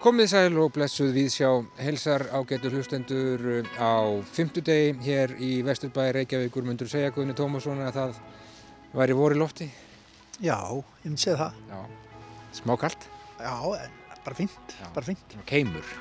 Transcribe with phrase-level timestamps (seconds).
[0.00, 6.14] Komið sæl og blessuð við sjá helsar ágætu hlustendur uh, á fymtudegi hér í Vesturbæri
[6.16, 8.14] Reykjavíkur myndur segja Guðni Tómasson að það
[8.96, 9.66] væri voru lofti.
[10.40, 11.58] Já, ég myndi segja það.
[11.68, 11.82] Já,
[12.62, 13.04] smá kallt.
[13.42, 13.52] Já,
[14.24, 14.86] bara fint, Já.
[14.96, 15.36] bara fint.
[15.50, 15.92] Keimur.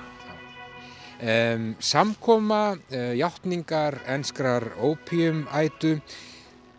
[1.19, 5.97] Um, samkoma, uh, hjáttningar, enskrar ópíumætu,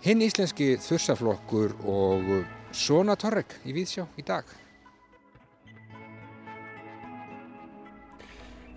[0.08, 4.48] hinn íslenski þursaflokkur og uh, Svona Torrek í Víðsjá í dag.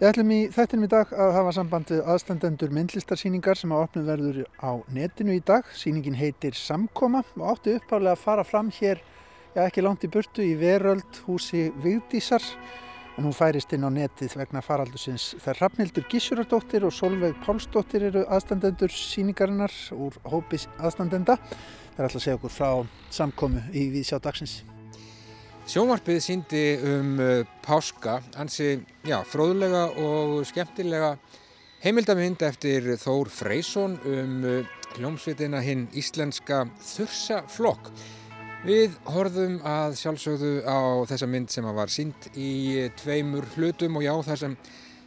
[0.03, 4.01] Við ætlum í þettinum í dag að hafa samband við aðstandendur myndlistarsýningar sem að opnu
[4.03, 5.69] verður á netinu í dag.
[5.79, 8.99] Sýningin heitir Samkoma og átti uppháðlega að fara fram hér,
[9.55, 12.43] já ekki langt í burtu, í Veröld húsi Vigdísar.
[13.15, 15.37] En hún færist inn á netið vegna faraldusins.
[15.37, 21.39] Það er Hrafnildur Gísurardóttir og Solveig Pálsdóttir eru aðstandendur sýningarinnar úr hópi aðstandenda.
[21.39, 22.69] Það er alltaf að segja okkur frá
[23.21, 24.59] samkomu í Víðsjá dagsins.
[25.63, 28.81] Sjónvarpið síndi um uh, páska, hansi,
[29.31, 31.13] fróðlega og skemmtilega
[31.85, 37.87] heimildamind eftir Þór Freysson um uh, hljómsveitina hinn íslenska þursaflokk.
[38.67, 42.51] Við horfðum að sjálfsögðu á þessa mynd sem var sínd í
[42.83, 44.59] uh, tveimur hlutum og já, þar sem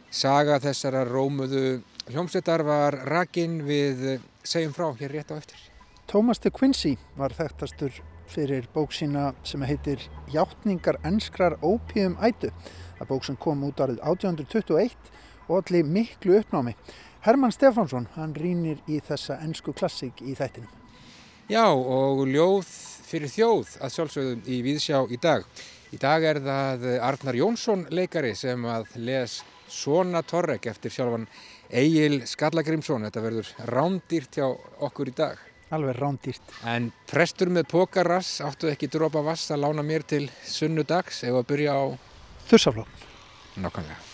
[0.09, 1.65] saga þessara rómuðu
[2.09, 5.61] hljómsveitar var rakin við segjum frá hér rétt á eftir.
[6.09, 12.51] Thomas de Quincey var þekktastur fyrir bók sína sem heitir Játtningar enskrar ópíum ætu.
[12.97, 15.11] Það bók sem kom út árið 1821
[15.47, 16.75] og allir miklu uppnámi.
[17.25, 20.69] Herman Stefánsson, hann rínir í þessa ensku klassík í þættinum.
[21.47, 22.67] Já, og ljóð
[23.07, 25.45] fyrir þjóð að sjálfsögðum í Víðsjá í dag.
[25.95, 29.39] Í dag er það Arnar Jónsson leikari sem að les
[29.71, 31.27] Svona Torrek eftir sjálfan
[31.71, 33.07] Egil Skallagrimsson.
[33.07, 34.47] Þetta verður rándýrt hjá
[34.87, 35.46] okkur í dag.
[35.69, 36.53] Alveg rándýrt.
[36.63, 41.47] En prestur með pókarrass áttu ekki dropa vass að lána mér til sunnudags ef að
[41.51, 41.83] byrja á
[42.47, 43.07] Þursaflokk.
[43.59, 44.06] nokkanlega.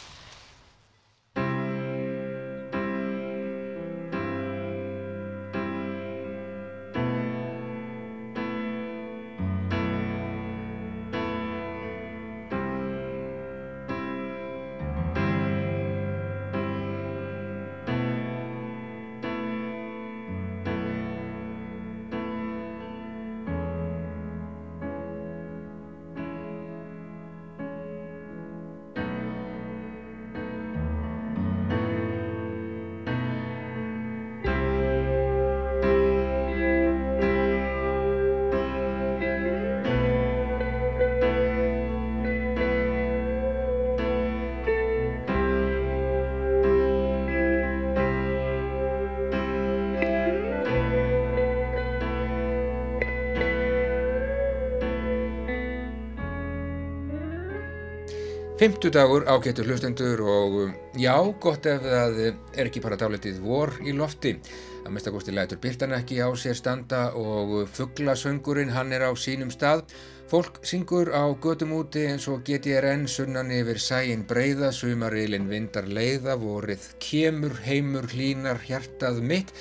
[58.63, 63.91] Fymtudagur ágættur hlustendur og um, já, gott ef það er ekki bara dálitið vor í
[63.91, 64.37] lofti.
[64.85, 69.83] Að minnstakosti lætur byrtan ekki á sér standa og fugglasöngurinn hann er á sínum stað.
[70.31, 76.37] Fólk syngur á gödum úti eins og GTRN sunnan yfir sæin breyða, sumarilinn vindar leiða,
[76.39, 79.51] vorið kemur, heimur, hlínar, hjartað mitt.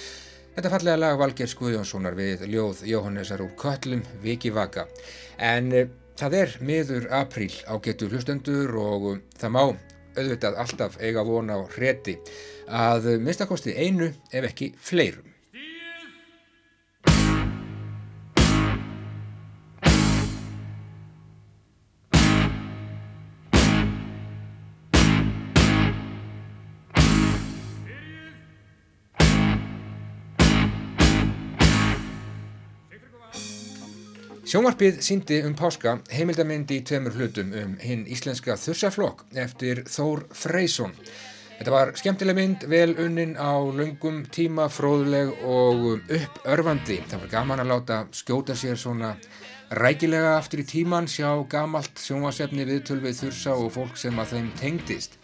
[0.55, 4.87] Þetta fallega lag Valgers Guðjónssonar við ljóð Jóhannesar úr Köllum, Viki Vaka.
[5.43, 9.63] En eh, Það er miður apríl á getur hlustendur og um, það má
[10.13, 12.19] auðvitað alltaf eiga vona á hreti
[12.69, 15.32] að minnstakosti einu ef ekki fleirum.
[34.53, 40.93] Sjónvarpið síndi um páska heimildamindi í tveimur hlutum um hinn íslenska þursaflokk eftir Þór Freysson.
[41.57, 46.99] Þetta var skemmtileg mynd, vel unnin á löngum tíma, fróðleg og uppörfandi.
[47.09, 49.15] Það var gaman að láta skjóta sér svona
[49.79, 54.53] rækilega aftur í tíman, sjá gamalt sjónvasefni viðtöl við þursa og fólk sem að þeim
[54.61, 55.17] tengdist.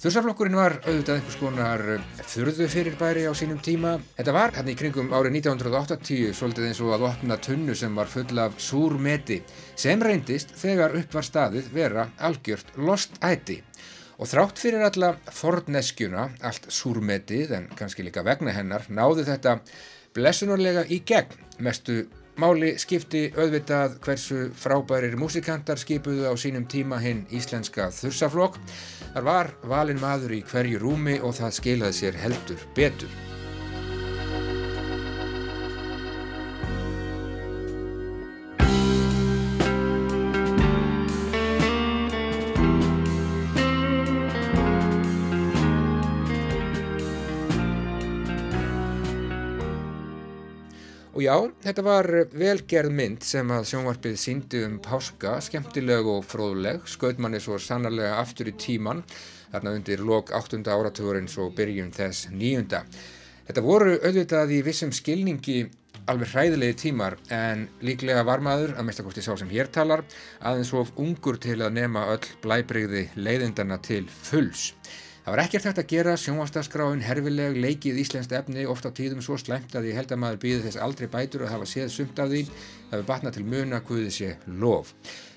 [0.00, 1.82] Þursaflokkurinn var auðvitað einhvers konar
[2.30, 3.98] þurðu fyrirbæri á sínum tíma.
[4.16, 8.08] Þetta var hann í kringum árið 1980 svolítið eins og að opna tunnu sem var
[8.08, 9.42] full af súrmeti
[9.76, 13.58] sem reyndist þegar upp var staðið vera algjört lost æti.
[14.16, 19.58] Og þrátt fyrir alla forneskjuna, allt súrmetið en kannski líka vegna hennar, náði þetta
[20.16, 21.36] blessunarlega í gegn.
[21.60, 22.06] Mestu
[22.38, 28.60] máli skipti auðvitað hversu frábærir músikantar skipuðu á sínum tíma hinn íslenska þursaflokk.
[29.14, 33.39] Þar var valin maður í hverju rúmi og það skilaði sér heldur betur.
[51.20, 56.86] Og já, þetta var velgerð mynd sem að sjónvarpið síndi um páska, skemmtileg og fróðuleg,
[56.88, 59.02] skaut manni svo sannarlega aftur í tíman,
[59.52, 60.62] þarna undir lok 8.
[60.64, 62.80] áratugurins og byrjun þess nýjunda.
[63.50, 65.58] Þetta voru auðvitað í vissum skilningi
[66.08, 70.06] alveg hræðilegi tímar en líklega var maður, að mestakosti sá sem hér talar,
[70.40, 74.70] aðeins of ungur til að nema öll blæbreyði leiðindana til fulls.
[75.20, 79.74] Það var ekkert hægt að gera sjónvastaskráin herfileg leikið íslenskt efni ofta tíðum svo slæmt
[79.76, 82.40] að ég held að maður býði þess aldrei bætur að hafa séð sumt af því
[82.48, 84.30] það við batna til muna hvaðið sé
[84.62, 84.94] lof.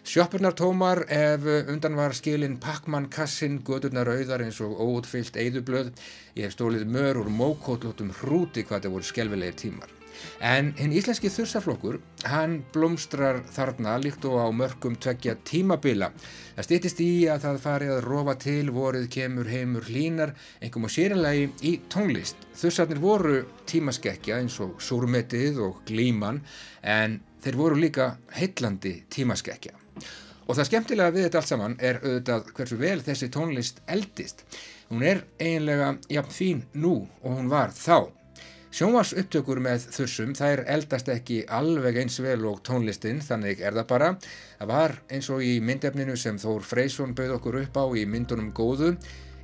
[0.08, 5.92] Sjöppurnar tómar ef undan var skilin pakkmann kassin, gödurnar auðar eins og óutfyllt eigðublöð.
[6.40, 9.92] Ég hef stólið mör úr mókótlótum hrúti hvað það voru skelvilegir tímar.
[10.44, 16.10] En hinn íslenski þursaflokkur, hann blómstrar þarna líkt og á mörgum tveggja tímabila.
[16.56, 20.94] Það stýttist í að það farið að rofa til, vorið kemur heimur hlínar, engum og
[20.94, 22.48] sérinlegi í tónlist.
[22.60, 23.38] Þursarnir voru
[23.70, 26.44] tímaskekkja eins og súrmetið og glíman,
[26.84, 29.80] en þeir voru líka heillandi tímaskekkja.
[30.44, 34.44] Og það skemmtilega við þetta allt saman er auðvitað hversu vel þessi tónlist eldist.
[34.90, 38.12] Hún er eiginlega jafn fín nú og hún var þá.
[38.74, 43.86] Sjónvars upptökur með þursum þær eldast ekki alveg eins vel og tónlistin þannig er það
[43.92, 44.08] bara.
[44.58, 48.50] Það var eins og í myndefninu sem Þór Freysson bauð okkur upp á í myndunum
[48.58, 48.96] góðu.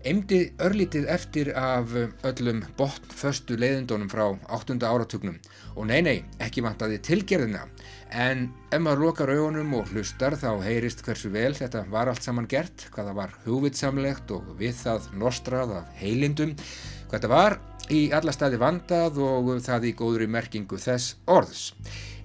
[0.09, 1.93] Emdi örlítið eftir af
[2.25, 4.79] öllum botnföstu leiðindunum frá 8.
[4.81, 5.37] áratugnum
[5.75, 7.67] og nei nei, ekki vantaði tilgerðina.
[8.09, 12.49] En ef maður lokar augunum og hlustar þá heyrist hversu vel þetta var allt saman
[12.49, 16.57] gert, hvaða var hugvitsamlegt og við það nostrað af heilindum,
[17.11, 21.73] hvað þetta var í alla staði vandað og það í góðri merkingu þess orðs.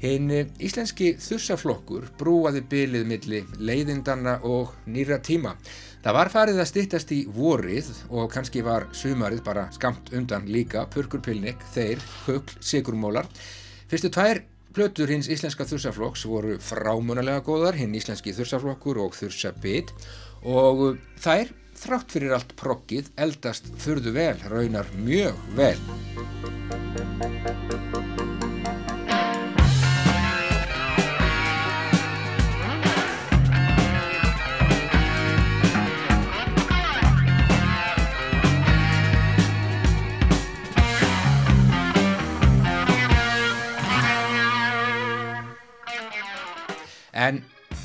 [0.05, 0.29] Hinn
[0.61, 5.55] íslenski þursaflokkur brúaði bylið milli leiðindana og nýra tíma.
[6.05, 10.85] Það var farið að stittast í vorið og kannski var sumarið bara skamt undan líka,
[10.93, 13.31] purkurpilnik, þeir, högl, sigurmólar.
[13.89, 14.43] Fyrstu tvær
[14.77, 19.95] plötur hins íslenska þursaflokks voru frámunalega góðar, hinn íslenski þursaflokkur og þursabit
[20.45, 25.79] og þær þrátt fyrir allt proggið eldast fyrðu vel, raunar mjög vel.
[47.15, 47.45] En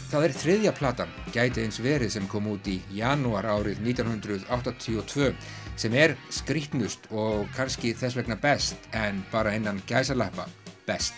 [0.09, 5.27] Það er þriðja platan, gæti eins verið sem kom út í janúar árið 1982
[5.77, 10.47] sem er skrítnust og kannski þess vegna best en bara innan gæsalappa
[10.87, 11.13] best.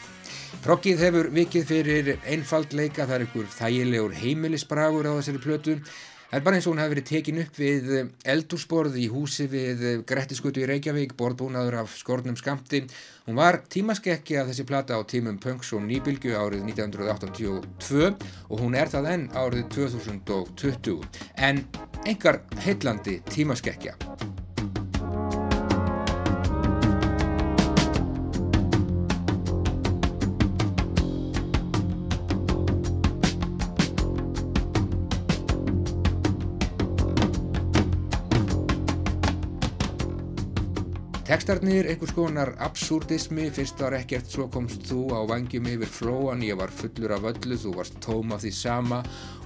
[0.65, 5.77] Proggið hefur vikið fyrir einfaldleika, það er ykkur þægilegur heimilisbragur á þessari plötu
[6.31, 9.49] Það er bara eins og hún hafi verið tekin upp við eh, eldúsborð í húsi
[9.51, 12.85] við eh, Grettiskutu í Reykjavík, borðbúnaður af skornum skamti.
[13.25, 18.07] Hún var tímaskekkja þessi plata á tímum Punks og Nýbylgu árið 1982
[18.47, 21.03] og hún er það enn árið 2020.
[21.35, 21.65] En
[22.07, 23.99] engar heillandi tímaskekkja.
[41.41, 46.59] Tekstarnir, einhvers konar absúrdismi, fyrst var ekkert, svo komst þú á vangjum yfir flóan, ég
[46.59, 48.99] var fullur af öllu, þú varst tóm af því sama.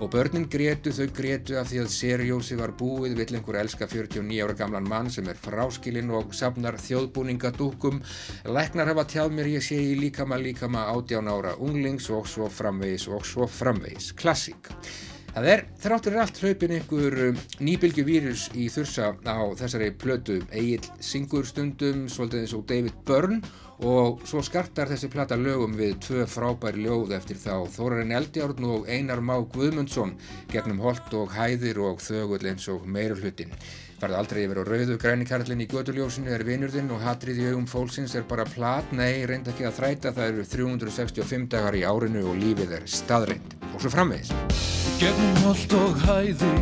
[0.04, 4.44] Og börnin grétu, þau grétu af því að serjósi var búið, vill einhver elska 49
[4.44, 8.04] ára gamlan mann sem er fráskilinn og safnar þjóðbúningadúkum,
[8.44, 13.08] læknar hafa tjáð mér ég sé í líkama líkama 18 ára unglings og svo framvegis
[13.08, 14.76] og svo framvegis, klassík.
[15.36, 20.86] Það er þráttur allt hlaupin ykkur um, nýbylgu vírus í þursa á þessari plötu Egil
[21.04, 23.42] syngur stundum, svolítið eins og David Byrne
[23.84, 28.88] og svo skartar þessi plata lögum við tvö frábæri ljóð eftir þá Þórarinn Eldjárn og
[28.88, 30.16] Einar Má Guðmundsson
[30.54, 33.52] gegnum Holt og Hæðir og Þögull eins og meirulhutin.
[34.06, 38.14] Farði aldrei yfir á rauðu grænikarlinn í göduljósinu er vinurðinn og hatrið í augum fólksins
[38.14, 42.38] er bara plat, nei, reynd ekki að þræta, það eru 365 dagar í árinu og
[42.38, 43.56] lífið er staðreind.
[43.72, 44.30] Og svo framvegis.
[45.02, 46.54] Gegnum holt og hæði,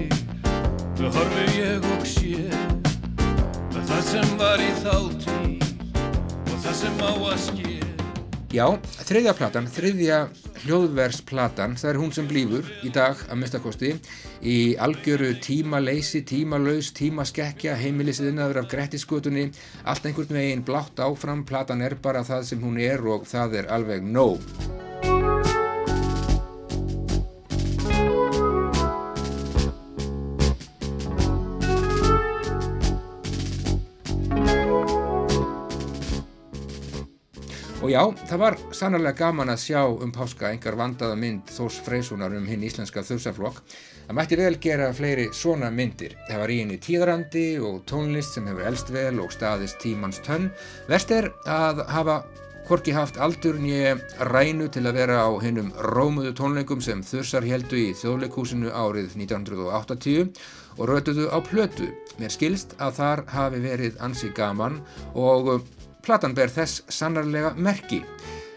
[1.01, 2.33] það horfi ég og sé,
[3.75, 5.37] að það sem var í þátti
[6.47, 7.72] og það sem á að ske.
[8.53, 8.67] Já,
[9.07, 10.17] þriðja platan, þriðja
[10.61, 13.89] hljóðversplatan, það er hún sem blífur í dag að mistakosti
[14.45, 19.47] í algjöru tímaleysi, tímalaus, tímaskekkja, heimilisiðinnaður af grettiskutunni,
[19.89, 23.73] allt einhvern veginn blátt áfram, platan er bara það sem hún er og það er
[23.73, 24.82] alveg nóg.
[37.93, 42.45] Já, það var sannarlega gaman að sjá um páska engar vandaða mynd Þós Freysunar um
[42.49, 43.59] hinn íslenska þursaflokk.
[44.07, 46.15] Það mætti vel gera fleiri svona myndir.
[46.27, 50.49] Það var í henni tíðarandi og tónlist sem hefur elst vel og staðist tímans tönn.
[50.89, 52.23] Vest er að hafa
[52.63, 53.97] Korki haft aldur nýja
[54.29, 60.31] rænu til að vera á hennum rómuðu tónleikum sem þursar heldu í þjóðleikúsinu árið 1980
[60.77, 61.89] og rötuðu á plötu.
[62.21, 64.79] Mér skilst að þar hafi verið ansi gaman
[65.11, 65.57] og
[66.03, 68.03] platan ber þess sannarlega merki.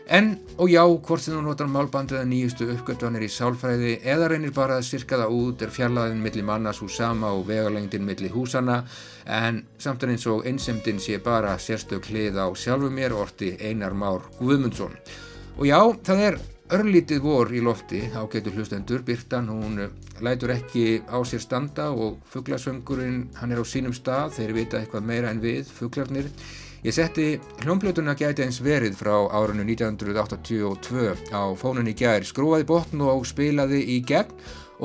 [0.06, 4.52] En, og já, hvort sem þú notar málbandið að nýjustu uppgötvanir í sálfræði eða reynir
[4.54, 8.84] bara að styrka það út er fjallaðin millir mannas úr sama og vegalengdin millir húsana
[9.26, 13.98] en samt er eins og einsemdin sé bara sérstök hlið á sjálfu mér orti Einar
[13.98, 14.94] Már Guðmundsson.
[15.58, 16.38] Og já, það er
[16.76, 19.88] örlítið vor í lofti á getur hlustendur, Byrtan, hún
[20.22, 25.10] lætur ekki á sér standa og fugglasöngurinn, hann er á sínum stað, þeir vita eitthvað
[25.10, 26.30] meira en við, fugglarnir.
[26.86, 33.24] Ég setti hljómblötuna gæti eins verið frá árunnu 1982 á fónunni gær, skrúaði botn og
[33.26, 34.30] spilaði í gegn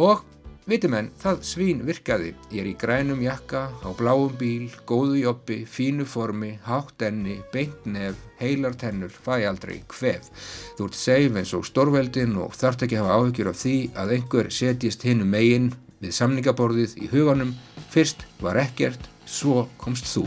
[0.02, 0.24] og
[0.66, 2.32] vitimenn, það svín virkaði.
[2.50, 7.86] Ég er í grænum jakka, á bláum bíl, góðu jobbi, fínu formi, hátt enni, beint
[7.86, 10.32] nef, heilar tennur, fæ aldrei, hvef.
[10.80, 14.50] Þú ert seif eins og stórveldin og þarft ekki hafa áhyggjur af því að einhver
[14.50, 15.70] setjist hinnu megin
[16.02, 17.54] við samningaborðið í huganum.
[17.94, 20.26] Fyrst var ekkert, svo komst þú.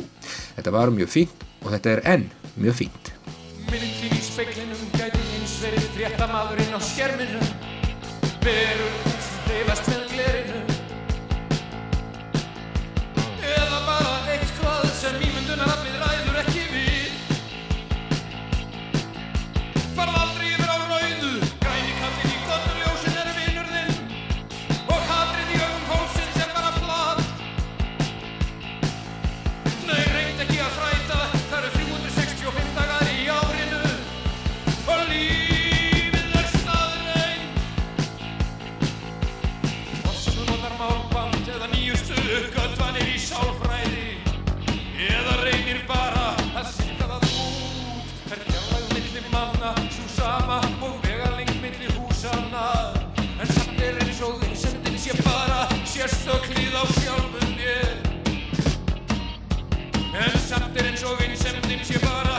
[0.54, 2.26] Þetta var mjög fínt og þetta er enn
[2.61, 3.11] mjög fínt.
[3.71, 7.40] Minnum þín í speiklinum gæti eins verið fréttamadurinn á skerminu
[8.44, 10.61] Verur sem hrifast með glerinu
[13.54, 15.93] Eða bara eitthvað sem ímyndunaraflið
[61.84, 62.33] vinsemdin sé bara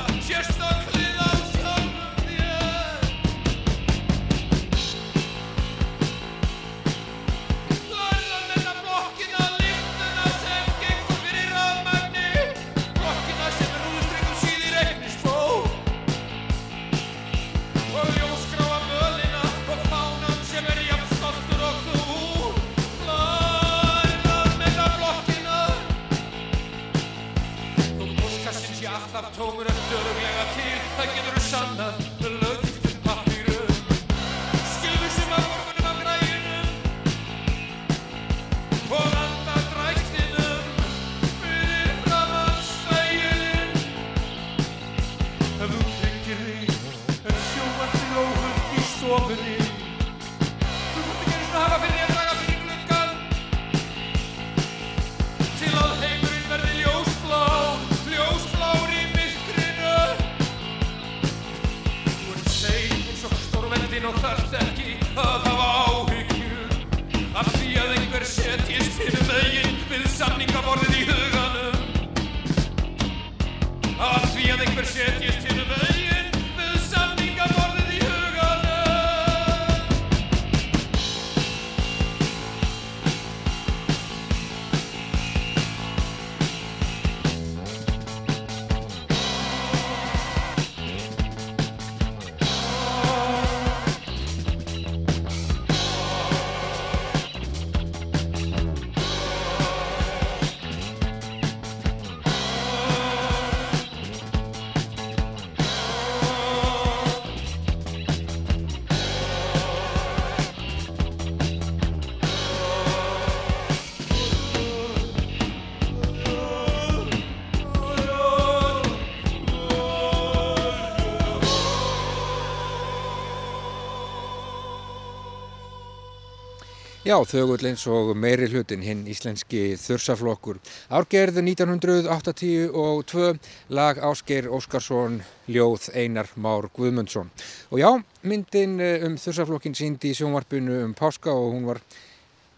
[127.15, 130.57] Já, þögull eins og meiri hlutin hinn íslenski þursaflokkur.
[130.91, 133.37] Árgerð 1982,
[133.71, 137.29] lag Ásgeir Óskarsson, ljóð Einar Már Guðmundsson.
[137.71, 137.87] Og já,
[138.27, 141.79] myndin eh, um þursaflokkin síndi í sjónvarpinu um páska og hún var,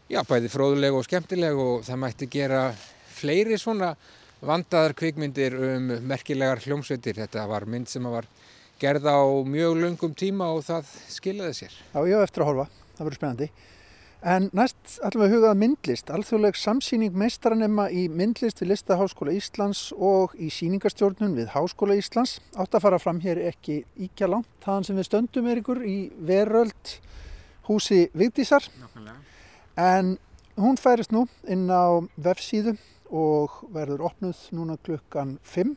[0.09, 2.65] já, bæði fróðuleg og skemmtileg og það mætti gera
[3.19, 3.93] fleiri svona
[4.41, 7.21] vandaðar kvikmyndir um merkilegar hljómsveitir.
[7.21, 8.25] Þetta var mynd sem var
[8.81, 11.81] gerð á mjög lungum tíma og það skilaði sér.
[11.93, 13.53] Já, ég á eftir að horfa, það verður spennandi.
[14.25, 19.91] En næst ætlum við að hugað myndlist, alþjóðleg samsýning meistaranema í myndlist við Listaháskóla Íslands
[19.93, 22.39] og í sýningarstjórnun við Háskóla Íslands.
[22.57, 25.97] Átt að fara fram hér ekki íkja langt, þaðan sem við stöndum er ykkur í
[26.17, 26.95] veröld
[27.69, 28.65] húsi Vigdísar.
[29.77, 30.15] En
[30.57, 32.73] hún færist nú inn á vefsíðu
[33.13, 35.75] og verður opnuð núna klukkan 5.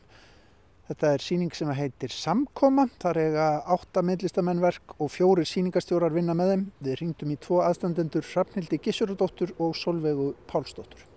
[0.91, 2.83] Þetta er síning sem heitir Samkoma.
[2.99, 3.45] Það er eiga
[3.75, 6.65] átta myndlistamennverk og fjóri síningastjórar vinna með þeim.
[6.83, 11.07] Við ringdum í tvo aðstandendur Hrafnildi Gissurudóttur og Solveigu Pálsdóttur.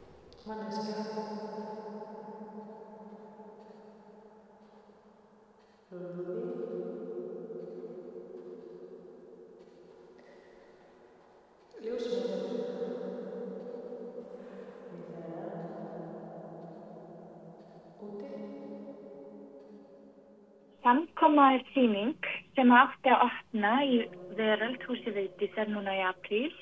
[20.84, 22.12] Samkoma er síning
[22.52, 24.04] sem átti að opna í
[24.36, 26.52] veröld húsi Vigdísar núna í apríl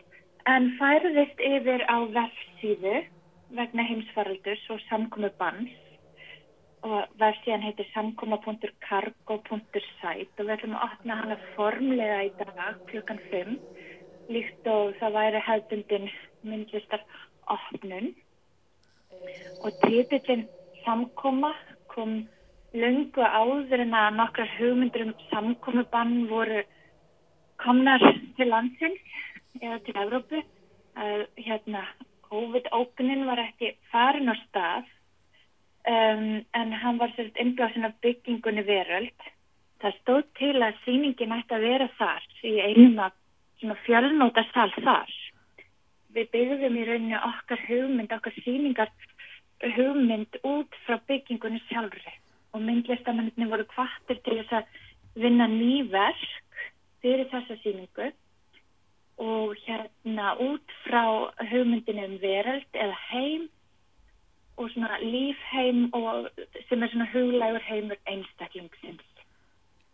[0.52, 2.96] en færðist yfir á vefsíðu
[3.58, 5.74] vegna heimsfaraldurs og samkomu banns
[6.86, 13.58] og vefsíðan heitir samkoma.cargo.site og við ætlum að opna hana formlega í dag klukkan 5
[14.36, 16.06] líkt og það væri hefðbundin
[16.46, 17.02] myndlistar
[17.56, 18.08] opnun
[19.66, 20.44] og titillin
[20.84, 21.52] samkoma
[21.90, 22.12] kom
[22.72, 26.62] löngu áður en að nokkrar hugmyndur um samkomibann voru
[27.60, 28.02] komnar
[28.36, 29.02] til landsins
[29.60, 30.40] eða til Evrópu.
[30.92, 31.86] Uh, hérna,
[32.28, 34.88] COVID-ókunin var ekki farin á stað
[35.88, 39.28] um, en hann var sérst innblásin af byggingunni veröld.
[39.80, 43.16] Það stóð til að síningin ætti að vera þar í einum af
[43.86, 45.12] fjölnóta sal þar.
[46.12, 48.92] Við byggðum í rauninu okkar hugmynd, okkar síningar
[49.76, 52.21] hugmynd út frá byggingunni sjálfri
[52.52, 56.60] og myndlistamennir voru kvartir til þess að vinna ný verk
[57.02, 58.10] fyrir þessa síningu
[59.22, 61.04] og hérna út frá
[61.50, 63.48] hugmyndinu um veröld eða heim
[64.56, 66.28] og svona lífheim og
[66.68, 69.04] sem er svona huglægur heimur einstaklingsins.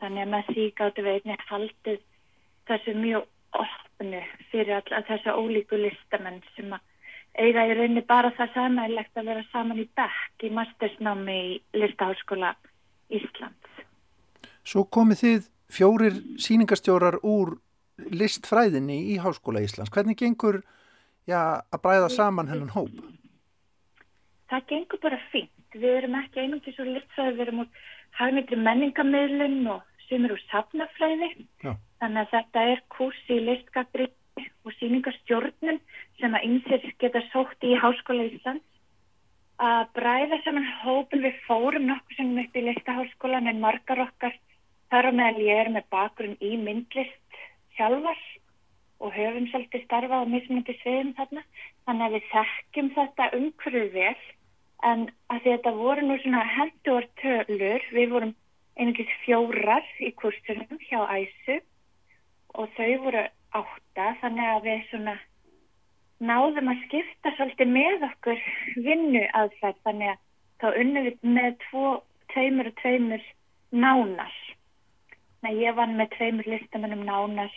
[0.00, 2.00] Þannig að með því gáttu við einnig haldið
[2.70, 3.26] þessu mjög
[3.58, 6.87] opnu fyrir alla þessa ólíku listamenn sem að
[7.38, 12.54] eiga í rauninni bara það samægilegt að vera saman í bekk í mastersnámi í Listaháskóla
[13.14, 13.84] Íslands.
[14.66, 17.56] Svo komið þið fjórir síningastjórar úr
[17.98, 19.92] listfræðinni í Háskóla Íslands.
[19.94, 20.60] Hvernig gengur
[21.28, 22.92] já, að bræða saman hennan hóp?
[24.48, 25.54] Það gengur bara fínt.
[25.74, 27.82] Við erum ekki einungis úr listfræði, við erum úr
[28.18, 31.28] hagnitri menningamöðlun og sem eru úr safnafræði.
[31.64, 31.74] Já.
[32.00, 34.08] Þannig að þetta er kurs í listgagri
[34.64, 35.78] og síningarstjórnum
[36.20, 38.64] sem að einsir geta sótt í Háskóla Íslands
[39.58, 44.36] að bræða saman hópin við fórum nokkuð sem upp í listaháskólan en margar okkar
[44.92, 47.40] þar á meðal ég er með bakgrunn í myndlist
[47.76, 48.26] sjálfars
[48.98, 51.42] og höfum svolítið starfað á mismundi sviðum þarna.
[51.86, 54.20] Þannig að við þekkjum þetta umhverfið vel.
[54.88, 58.34] En að þetta voru nú svona hendur tölur, við vorum
[58.78, 61.58] einungis fjórar í kursunum hjá Æsu
[62.54, 63.24] og þau voru
[63.56, 65.16] átta þannig að við svona
[66.18, 68.44] náðum að skipta svolítið með okkur
[68.84, 70.22] vinnu aðferð þannig að
[70.58, 71.84] þá unnum við með tvo,
[72.34, 73.26] tveimur og tveimur
[73.70, 74.38] nánar.
[75.44, 77.52] Nei, ég vann með tveimur listamennum nánar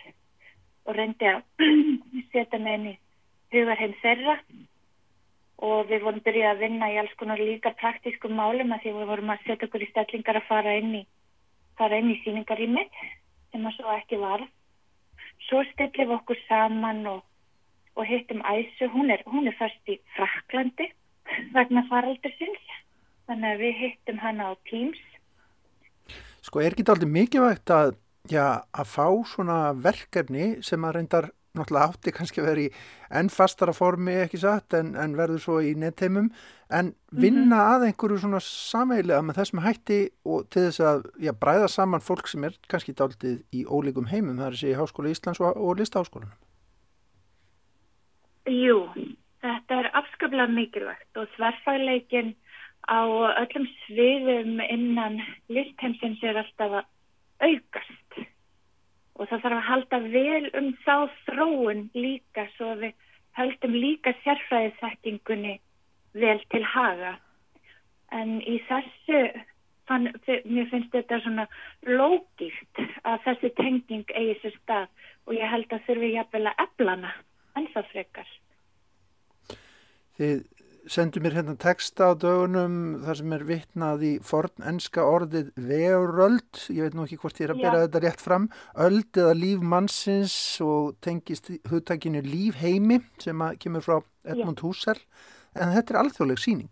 [0.86, 1.42] og reyndi að
[2.34, 2.94] setja með henni
[3.52, 4.38] hugarheim þeirra
[5.62, 9.12] og við vorum byrjuð að vinna í alls konar líka praktískum málum að því við
[9.12, 13.04] vorum að setja okkur í stellingar að fara inn í, í síningar í mitt
[13.52, 14.46] sem að svo ekki var.
[15.52, 17.20] Svo stillum við okkur saman og
[17.96, 20.88] og hittum Æsu, hún er, hún er fast í Fraklandi
[21.56, 22.78] vegna faraldur sinns
[23.28, 25.02] þannig að við hittum hana á Teams.
[26.42, 27.94] Sko er ekki aldrei mikilvægt að,
[28.32, 32.70] já, að fá svona verkefni sem að reyndar náttúrulega átti kannski að vera í
[33.20, 36.30] enn fastara formi ekki satt en, en verður svo í nettheimum
[36.72, 37.72] en vinna mm -hmm.
[37.76, 42.28] að einhverju svona sameilega með þessum hætti og til þess að já, bræða saman fólk
[42.28, 45.78] sem er kannski daldið í ólíkum heimum það er þessi í Háskóla Íslands og, og
[45.80, 46.40] Listaháskólanum.
[48.48, 48.78] Jú,
[49.42, 52.36] þetta er afskaplega mikilvægt og þverfagleikin
[52.88, 53.02] á
[53.44, 56.86] öllum sviðum innan listheimsins er alltaf að
[57.42, 58.01] aukast
[59.22, 60.96] og það þarf að halda vel um þá
[61.28, 63.08] þróun líka svo að við
[63.38, 65.60] höldum líka sérfræðisettingunni
[66.18, 67.14] vel til haga.
[68.12, 69.22] En í þessu,
[69.88, 71.46] fann, mér finnst þetta svona
[71.88, 74.90] lógilt að þessi tenging eigi sér stað
[75.28, 77.14] og ég held að þurfi jafnvel að eflana
[77.62, 78.34] ennþá frekar.
[80.18, 80.42] Þið
[80.90, 86.62] sendu mér hérna texta á dögunum þar sem er vittnað í forn enska orðið veröld,
[86.74, 87.84] ég veit nú ekki hvort ég er að bera Já.
[87.86, 88.48] þetta rétt fram,
[88.88, 95.02] öld eða líf mannsins og tengist hugtakinu lífheimi sem kemur frá Edmund Husserl,
[95.54, 96.72] en þetta er alþjóðleg síning.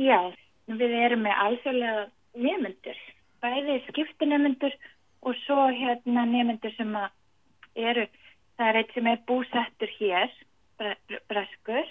[0.00, 0.32] Já,
[0.68, 2.04] við erum með alþjóðlega
[2.40, 3.00] nefnendur,
[3.44, 4.76] bæði skiptinemnendur
[5.24, 6.92] og svo hérna nefnendur sem
[7.76, 8.06] eru,
[8.60, 10.36] það er eitt sem er búsettur hér,
[11.28, 11.88] breskur,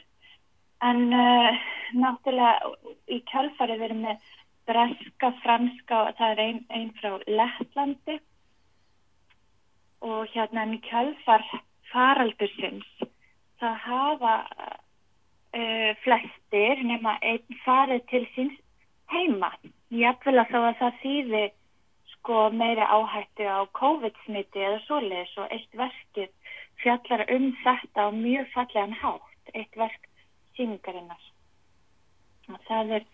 [0.85, 1.63] en uh,
[1.99, 2.71] náttúrulega
[3.11, 4.27] í kjálfarið við erum með
[4.69, 8.19] breska, franska og það er einn ein frá Lettlandi
[10.05, 11.43] og hérna í kjálfar
[11.91, 12.87] faraldursins
[13.59, 18.59] það hafa uh, flestir nema einn farið til síns
[19.11, 19.51] heima.
[19.89, 20.05] Vil
[20.37, 21.45] að þá að það þýði
[22.13, 28.51] sko meiri áhættu á COVID-smiti eða svoleiðis og eitt verkið fjallar um þetta á mjög
[28.53, 30.08] fallegan hátt, eitt verk
[30.57, 31.21] síningarinnar.
[32.67, 33.05] Það er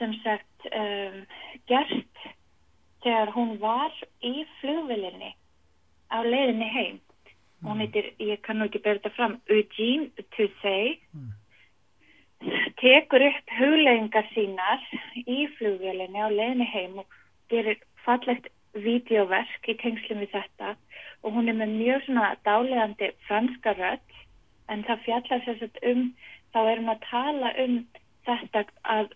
[0.00, 1.18] sem sagt um,
[1.68, 2.24] gert
[3.04, 3.92] þegar hún var
[4.24, 5.34] í flugvilinni
[6.12, 7.00] á leiðinni heim.
[7.60, 7.82] Hún mm.
[7.84, 11.34] heitir, ég kannu ekki berða þetta fram, Eugene Toussey, mm.
[12.80, 14.86] tekur upp hugleggingar sínar
[15.26, 17.20] í flugvilinni á leiðinni heim og
[17.52, 20.74] gerir fallegt videoverk í tengslum við þetta
[21.24, 24.18] og hún er með mjög svona dálegandi franska rödd
[24.70, 26.04] en það fjallar sérstaklega um
[26.54, 27.74] þá er hún að tala um
[28.28, 29.12] þetta að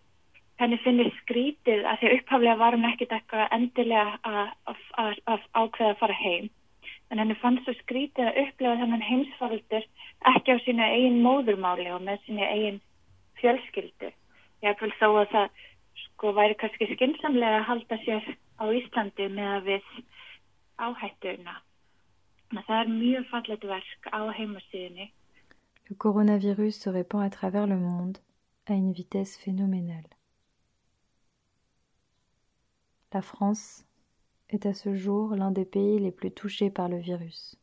[0.63, 4.81] henni finnir skrítið að því upphaflega var hún ekkit eitthvað endilega að
[5.53, 6.51] ákveða að fara heim
[7.11, 9.89] en henni fannst svo skrítið að upplega þennan heimsfaldur
[10.35, 12.81] ekki á sína eigin móðurmáli og með sína eigin
[13.41, 14.13] fjölskyldu
[14.65, 15.63] ég vil þó að það
[16.05, 19.89] sko væri kannski skynnsamlega að halda sér á Íslandi með að við
[20.79, 21.55] áhættuna.
[22.55, 25.11] Það er mjög fallet verk á heimasíðinni.
[25.91, 28.19] Le coronavirus se répand à travers le monde
[28.67, 30.09] à une vitesse phénoménale.
[33.13, 33.85] La France
[34.49, 37.57] est à ce jour l'un des pays les plus touchés par le virus.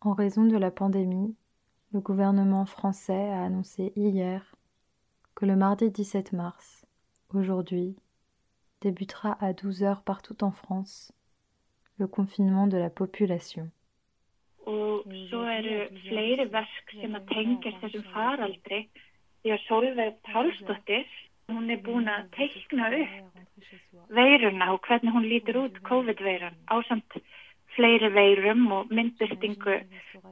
[0.00, 1.36] En raison de la pandémie,
[1.92, 4.56] le gouvernement français a annoncé hier
[5.34, 6.84] que le mardi 17 mars,
[7.32, 7.96] aujourd'hui,
[8.80, 11.12] débutera à 12 heures partout en France
[11.98, 13.70] le confinement de la population.
[14.70, 18.84] Og svo eru fleiri verk sem að tengja þessum faraldri.
[19.42, 21.06] Því að Solveig Pálsdóttir
[21.50, 23.40] hún er búin að teikna upp
[24.16, 27.18] veiruna og hvernig hún lítur út COVID-veiran ásamt
[27.76, 29.76] fleiri veirum og myndbyrtingu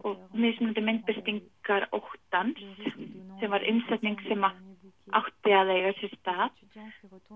[0.04, 2.60] og mismundi myndbyrtingar óttans
[3.40, 4.58] sem var innsetning sem að
[5.20, 6.60] átti að eiga sér stað.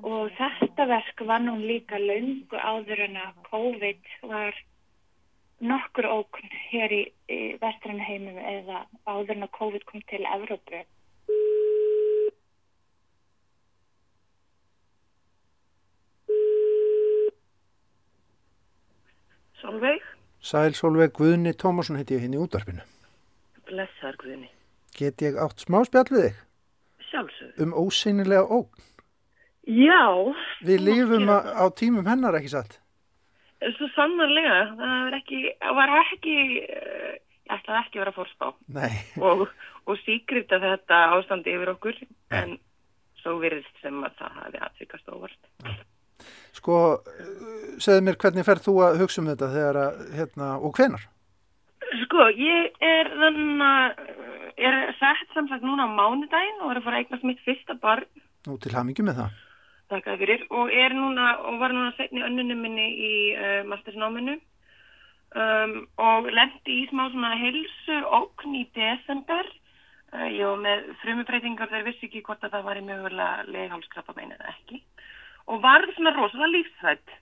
[0.02, 4.60] Og þetta verk var nú líka laungu áður en að COVID var
[5.64, 10.82] nokkur ókn hér í, í vestrannu heimum eða áður en að COVID kom til Evrópu.
[19.62, 20.08] Solveig?
[20.44, 22.88] Sæl Solveig Guðni Tómasson heiti ég hinn hérna í útvarpinu.
[23.68, 24.50] Blessar Guðni.
[24.94, 26.42] Get ég átt smá spjall við þig?
[27.14, 27.60] sjálfsög.
[27.62, 28.82] Um ósynilega ógn?
[29.64, 30.34] Já.
[30.66, 32.80] Við lifum á tímum hennar ekki satt?
[33.76, 35.40] Svo sannarlega, það var ekki,
[35.78, 38.50] var ekki eh, ég ætlaði ekki að vera fórspá
[39.28, 39.48] og,
[39.88, 42.38] og síkrit að þetta ástandi yfir okkur Nei.
[42.40, 42.54] en
[43.20, 45.50] svo virðist sem að það hafi aðsvikast óvart.
[46.54, 46.76] Sko,
[47.82, 51.08] segð mér hvernig ferð þú að hugsa um þetta þegar að, hérna, og hvenar?
[52.04, 54.12] Sko, ég er þannig að
[54.54, 58.06] er sett samsagt núna á mánudaginn og er að fara að eignast mitt fyrsta barn.
[58.46, 59.40] Nú til hamingi með það.
[59.94, 64.34] Takk fyrir og er núna og var núna setni önnunum minni í uh, mastersnáminu
[65.38, 69.46] um, og lendi í smá svona helsu okn í desember.
[70.10, 74.16] Uh, ég var með frumupreitingar þegar vissi ekki hvort að það var í mögulega leghálskrappa
[74.18, 74.82] meina eða ekki
[75.46, 77.16] og var svona rosalega lífsvætt.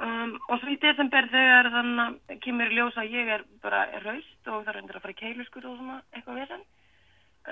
[0.00, 4.64] Um, og svo í desember þegar þannig kemur ljósa að ég er bara raust og
[4.64, 6.62] það endur að fara í keiluskur og svona eitthvað veðan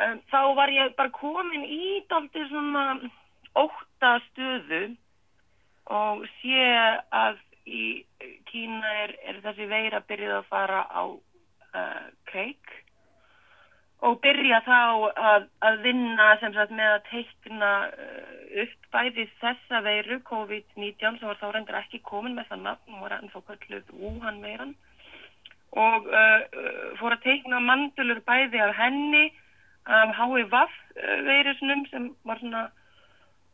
[0.06, 2.84] um, þá var ég bara komin í daldi svona
[3.58, 4.82] óta stöðu
[5.88, 6.64] og sé
[7.14, 7.84] að í
[8.48, 12.76] Kína er, er þessi veira byrjuð að fara á uh, kreik
[14.04, 19.82] og byrja þá að, að vinna sem sagt með að teikna uh, upp bæði þessa
[19.84, 23.92] veiru COVID-19 sem var þá reyndir ekki komin með það nafn, hún var ennþá kölluð
[23.98, 24.74] Wuhan veiran
[25.76, 29.26] og uh, uh, fór að teikna mandulur bæði af henni
[29.88, 30.68] af HIV uh,
[31.28, 32.68] veirusnum sem var svona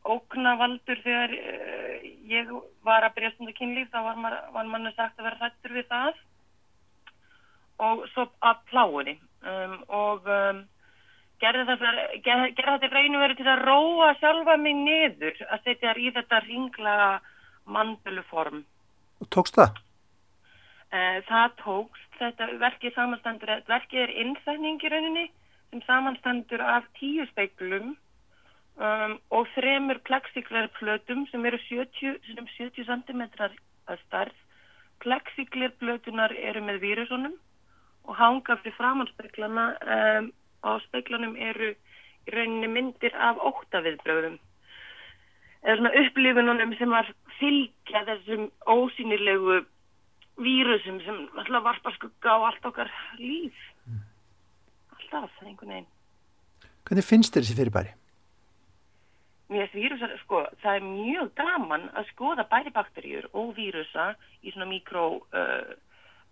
[0.05, 1.97] óknavaldur þegar uh,
[2.29, 2.53] ég
[2.85, 6.23] var að byrja stundu kynlíf þá var, var manni sagt að vera hrættur við það
[7.85, 10.61] og svo að pláinni um, og um,
[11.43, 16.13] gerði þetta, raun og verið til að róa sjálfa mig niður að setja þær í
[16.15, 17.11] þetta ringlaga
[17.65, 18.63] manduluform.
[19.35, 19.81] Tókst það?
[20.95, 25.27] Eh, það tókst, þetta verkið samanstendur, verkið er innsetning í rauninni
[25.73, 27.95] sem samanstendur af tíu speiklum
[28.79, 34.39] um, og þremur plexiglerplötum sem eru 70, sem 70 cm að starf.
[35.05, 37.37] Plexiglerplötunar eru með vírusunum
[38.05, 40.33] og hanga fyrir framanspeiklana um,
[40.65, 44.39] á speiklanum eru í rauninni myndir af óttaviðbröðum
[45.65, 47.09] eða svona upplifununum sem var
[47.39, 49.63] fylgja þessum ósýnilegu
[50.45, 53.57] vírusum sem alltaf varpa skugga á allt okkar líf.
[54.93, 55.91] Alltaf, það er einhvern veginn.
[56.85, 57.95] Hvernig finnst þér þessi fyrirbæri?
[59.55, 64.09] Mér finnst vírusar, sko, það er mjög gaman að skoða bæri bakteríur og vírusa
[64.43, 65.75] í svona mikró, uh,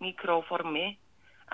[0.03, 0.89] mikróformi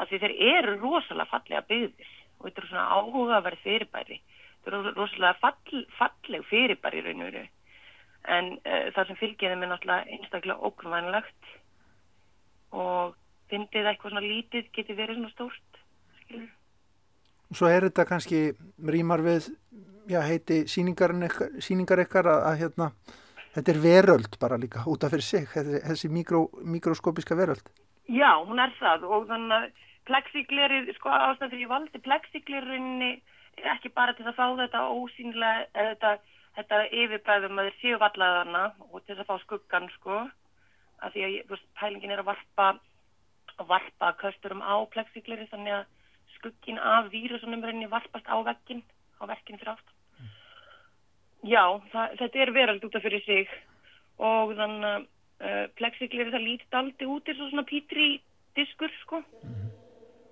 [0.00, 4.18] af því þeir eru rosalega fallega byggðir og þetta eru svona áhugaverð fyrirbæri.
[4.62, 7.44] Þetta eru rosalega fall, falleg fyrirbæri raun og veru.
[8.38, 11.52] En uh, það sem fylgir þeim er náttúrulega einstaklega ógrunvænlegt
[12.78, 13.16] og
[13.52, 15.82] fyndið eitthvað svona lítið geti verið svona stórt,
[16.22, 16.48] skilur.
[17.52, 18.40] Svo er þetta kannski
[18.92, 19.48] rýmar við,
[20.08, 21.12] já, heiti síningar
[22.04, 22.88] ykkar að, að hérna,
[23.56, 27.68] þetta er veröld bara líka út af fyrir sig, þessi, þessi mikró, mikroskopiska veröld.
[28.08, 33.10] Já, hún er það og þannig að plexiglerið, sko ástæður því ég valdi plexiglerunni
[33.74, 36.12] ekki bara til að fá þetta ósýnilega, þetta,
[36.56, 40.22] þetta yfirbæðum að þeir séu vallaðana og til að fá skuggan, sko,
[41.02, 42.68] að því að veist, pælingin er að varpa,
[43.58, 45.86] að varpa kösturum á plexigleri þannig að
[46.38, 48.84] skuggin af vírusunum reyni varpast á vekkin,
[49.18, 49.97] á vekkin fyrir átt.
[51.38, 51.50] Mm.
[51.52, 53.56] Já, það, þetta er verald út af fyrir sig
[54.18, 58.08] og þannig að uh, plexigleri það lítið aldrei út eins og svona pítri
[58.58, 59.22] diskur, sko.
[59.46, 59.68] Mm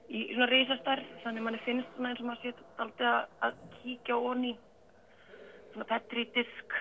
[0.07, 4.19] í svona reysastarf þannig manni finnst svona eins og maður sétt aldrei að, að kíkja
[4.31, 4.53] onni
[5.73, 6.77] svona petridisk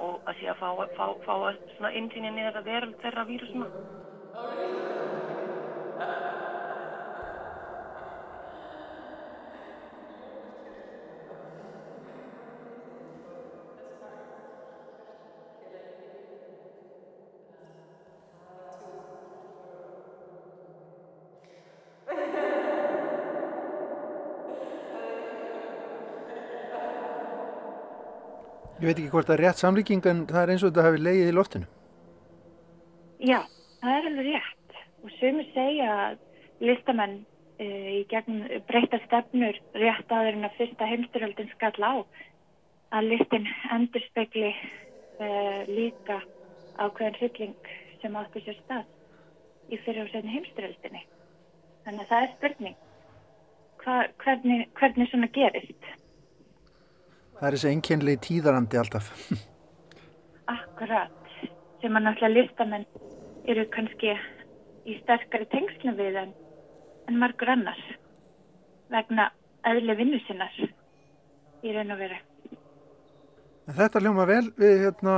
[0.00, 1.34] og að sé að fá, fá, fá
[1.76, 3.66] svona innsýninni þetta veröld þeirra vírusma
[28.80, 31.00] Ég veit ekki hvort það er rétt samlíking en það er eins og þetta hafi
[31.04, 31.66] leiðið í loftinu.
[33.20, 33.40] Já,
[33.82, 36.22] það er alveg rétt og sumir segja að
[36.64, 37.18] listamenn
[37.60, 37.66] e,
[37.98, 38.40] í gegn
[38.70, 41.92] breyta stefnur rétt en að fyrsta heimstyröldin skall á
[42.96, 45.28] að listin endur spekli e,
[45.68, 46.22] líka
[46.80, 48.88] ákveðan hrylling sem áttu sér stað
[49.68, 51.04] í fyrir og setni heimstyröldinni.
[51.84, 52.80] Þannig að það er spurning
[53.80, 55.86] Hva, hvernig, hvernig svona gerist.
[57.40, 59.06] Það er þessi einkennlegi tíðarandi alltaf.
[60.54, 61.28] Akkurat,
[61.80, 62.84] sem að náttúrulega listamenn
[63.48, 64.10] eru kannski
[64.84, 66.34] í sterkari tengslum við en,
[67.08, 67.80] en margur annars
[68.92, 69.24] vegna
[69.70, 72.18] öðli vinnu sinnar í raun og veru.
[73.70, 75.14] Þetta hljóma vel, við hérna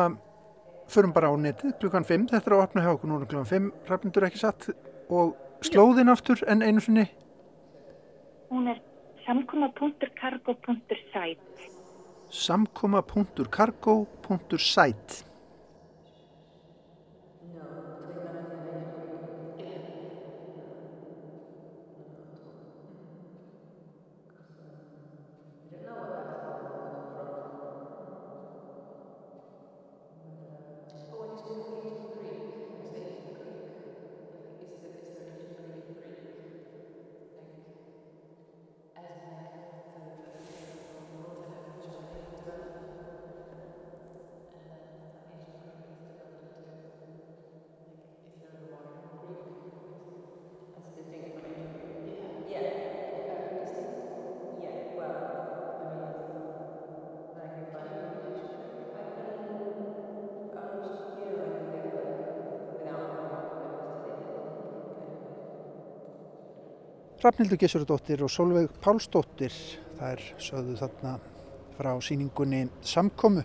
[0.93, 3.67] förum bara á netið klukkan 5, þetta er að opna hjá okkur núna klukkan 5,
[3.91, 4.63] ræfnindur ekki satt
[5.11, 5.27] og
[5.67, 7.07] slóðin aftur en einu sinni?
[8.53, 8.79] Hún er
[9.27, 11.72] samkoma.cargo.site
[12.33, 15.32] samkoma.cargo.site
[67.23, 69.55] Rafnildur Gessurdóttir og Solveig Pálsdóttir
[69.95, 71.13] þær sögðu þarna
[71.77, 73.45] frá síningunni Samkomu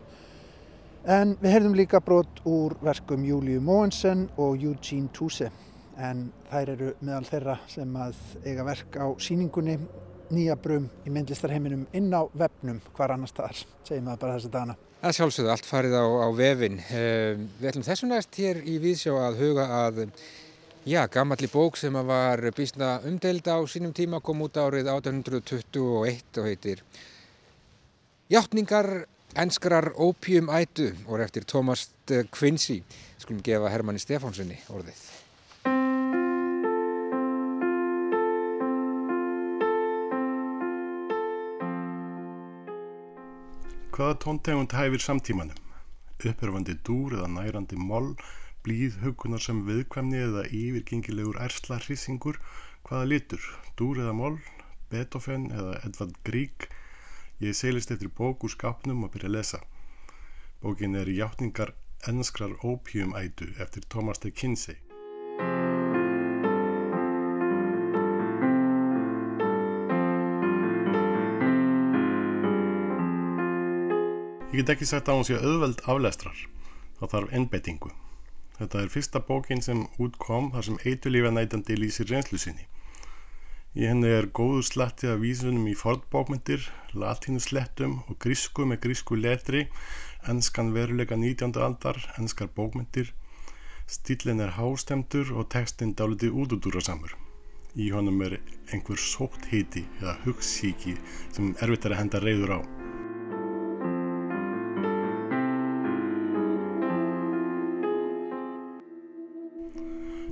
[1.05, 5.51] en við heyrðum líka brot úr verkum Júliu Móensen og Eugene Tuse
[5.93, 9.77] en þær eru meðal þeirra sem að eiga verk á síningunni
[10.33, 14.77] nýja brum í myndlistarheiminum inn á vefnum hvar annar staðar, segjum við bara þessi dana.
[15.03, 16.81] Það sjálfsögðu allt farið á, á vefin.
[16.89, 20.01] Eh, við ætlum þessum næst hér í Víðsjá að huga að
[20.87, 26.45] Já, gammalli bók sem var bísna umdeld á sínum tíma kom út árið 1821 og
[26.47, 26.79] heitir
[28.31, 29.03] Hjáttningar
[29.35, 31.89] enskrar ópjum ætu og er eftir Thomas
[32.31, 32.79] Quincy.
[33.19, 35.03] Skulum gefa Hermanni Stefánssoni orðið.
[43.91, 45.59] Hvaða tóntegund hæfir samtímanum?
[46.23, 48.13] Upphörfandi dúr eða nærandi moll,
[48.67, 52.35] blíð hugunar sem viðkvæmni eða yfirgengilegur ersla hrissingur?
[52.83, 53.43] Hvaða litur?
[53.79, 54.39] Dúr eða moll?
[54.91, 56.65] Beethoven eða Edvard Grieg?
[57.39, 59.59] Ég seilist eftir bók úr skapnum og byrja að lesa.
[60.59, 61.71] Bókin er Hjáttningar
[62.11, 64.75] ennskrar ópjumætu eftir Thomas de Kinsey.
[74.51, 76.43] Ég get ekki sagt að hún sé auðveld aflestrar.
[76.99, 77.93] Það þarf ennbettingu.
[78.57, 82.65] Þetta er fyrsta bókin sem útkom þar sem eitulífa nætandi lýsir reynslu sinni.
[83.77, 86.63] Í henni er góður slatti af vísunum í fordbókmyndir,
[86.97, 89.67] latínuslettum og grísku með grísku letri,
[90.25, 91.53] ennskan veruleika 19.
[91.67, 93.13] aldar, ennskar bókmyndir.
[93.85, 97.13] Stílinn er hástemtur og textinn dáliti útudúra samur.
[97.77, 98.39] Í honum er
[98.73, 100.97] einhver sótt hiti eða hugssíki
[101.29, 102.86] sem erfitt er að henda reyður á.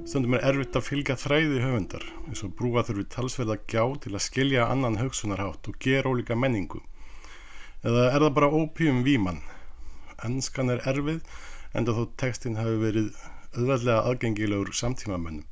[0.06, 4.22] Stundum er erfitt að fylgja þræði höfundar eins og brúa þurfi talsverða gjá til að
[4.22, 6.84] skilja annan högsunarhátt og gera ólíka menningu.
[7.82, 9.40] Eða er það bara ópjum víman?
[10.28, 11.24] Ennskan er erfið
[11.74, 13.08] enda þó textin hafi verið
[13.56, 15.48] auðvöldlega aðgengilegur samtímamönnum.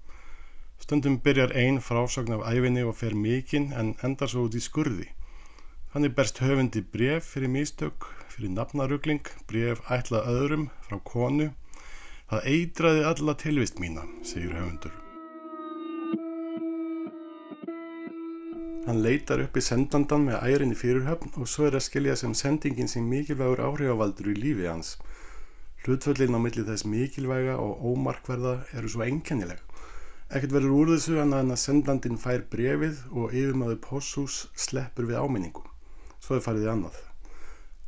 [0.86, 5.10] Stundum byrjar einn frásagn af æfinni og fer mikinn en endar svo út í skurði.
[5.96, 11.50] Þannig berst höfundi bref fyrir místök, fyrir nafnarugling, bref ætlað öðrum frá konu
[12.32, 14.94] Það eitraði alla tilvist mína, segir höfundur.
[18.86, 22.90] Hann leitar upp í sendandan með ærinni fyrirhöfn og svo er að skilja sem sendingin
[22.92, 24.98] sem mikilvægur áhrifavaldur í lífi hans.
[25.84, 29.60] Hlutföllin á milli þess mikilvæga og ómarkverða eru svo enkennileg.
[30.32, 35.64] Ekkert verður úr þessu en að sendandin fær brefið og yfirmaður póshús sleppur við áminningu.
[36.24, 37.04] Svo er farið annað.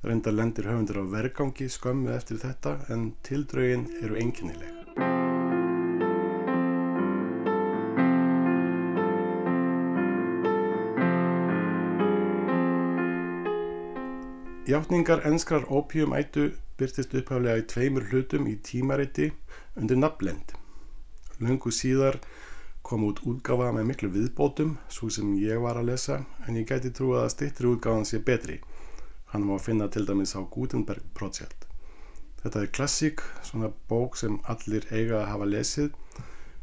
[0.03, 4.73] Reyndar lendir höfundur á vergangi skömmu eftir þetta en tildraugin eru einkennileg.
[14.65, 19.27] Hjáttningar enskrar ópíumætu byrtist upphaflega í tveimur hlutum í tímariti
[19.77, 20.55] undir nafnlend.
[21.39, 22.17] Lungu síðar
[22.86, 26.91] kom út útgafa með miklu viðbótum, svo sem ég var að lesa, en ég gæti
[26.93, 28.60] trú að stittri útgáðan sé betri.
[29.36, 31.65] Hann má finna til dæmis á Gutenberg Project.
[32.39, 35.89] Þetta er klassík, svona bók sem allir eiga að hafa lesið,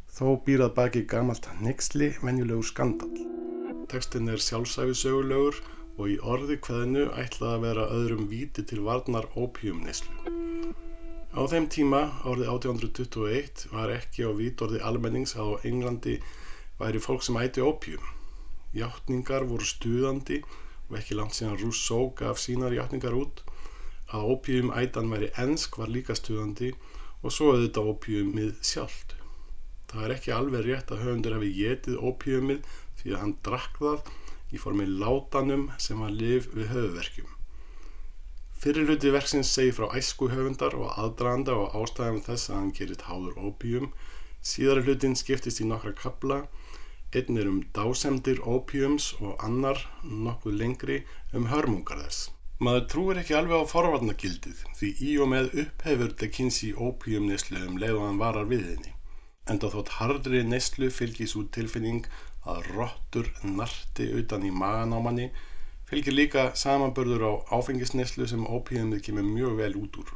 [0.08, 3.10] þó býrað baki gamalt nexli venjulegur skandal.
[3.92, 5.60] Tekstin er sjálfsæfisögulegur
[5.98, 10.32] og í orði hvaðinu ætlað að vera öðrum víti til varnar ópjumneslu.
[11.36, 16.16] Á þeim tíma, árið 1821, var ekki á vítorði almennings að á Englandi
[16.80, 18.12] væri fólk sem æti ópjum.
[18.72, 20.40] Hjáttningar voru stuðandi
[20.98, 23.42] ekki langt síðan Rousseau gaf sínar hjáttningar út
[24.12, 26.72] að ópíum ætan væri ensk var líka stuðandi
[27.22, 29.14] og svo auðvitað ópíumið sjálft.
[29.92, 34.10] Það er ekki alveg rétt að höfundur hefði getið ópíumið því að hann drakk það
[34.52, 37.30] í formi látanum sem var liv við höfuverkjum.
[38.62, 43.06] Fyrir hluti verksins segi frá æsku höfundar og aðdraðanda og ástæðum þess að hann gerir
[43.08, 43.88] háður ópíum.
[44.42, 46.42] Síðara hlutin skiptist í nokkra kabla
[47.12, 50.94] Einn er um dásemdir ópjums og annar, nokkuð lengri,
[51.36, 52.30] um hörmungar þess.
[52.62, 57.76] Maður trúir ekki alveg á forvarnagildið því í og með upphefur De Kinsey ópjumneslu um
[57.82, 58.94] leið og hann varar við henni.
[59.50, 62.08] Enda þótt hardri neslu fylgis út tilfinning
[62.48, 65.28] að rottur narti utan í maganámanni
[65.90, 70.14] fylgir líka samanbörður á áfengisneslu sem ópjumið kemur mjög vel út úr.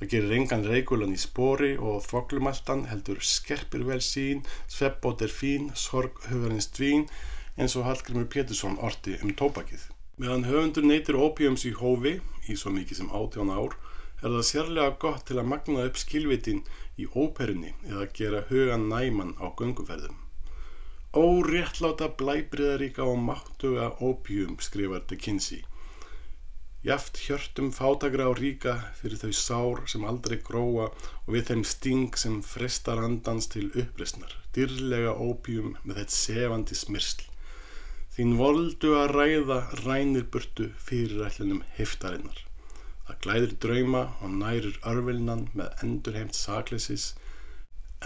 [0.00, 5.66] Það gerir engan reikulan í spori og þvoglumaltan heldur skerpir vel sín, sveppbót er fín,
[5.76, 7.04] sorg hugarins dvín
[7.60, 9.82] eins og Hallgrimur Pétursson orti um tópakið.
[10.16, 12.14] Meðan höfundur neytir ópíums í hófi,
[12.48, 13.76] í svo mikið sem átján ár,
[14.22, 16.64] er það sérlega gott til að magna upp skilvitin
[16.96, 20.16] í óperunni eða gera hugan næman á gunguferðum.
[21.12, 25.60] Ó réttláta blæbriðaríka og máttuga ópíum skrifar De Kinsey
[26.80, 32.14] Jaft hjörtum fátakra á ríka fyrir þau sár sem aldrei gróa og við þeim sting
[32.22, 37.26] sem frestar andans til uppristnar, dyrlega ópjum með þeitt sefandi smyrsl.
[38.16, 42.40] Þín voldu að ræða rænir burtu fyrirætlinum heftarinnar.
[43.06, 47.14] Það glæðir drauma og nærir örvilnan með endurheimt saklesis.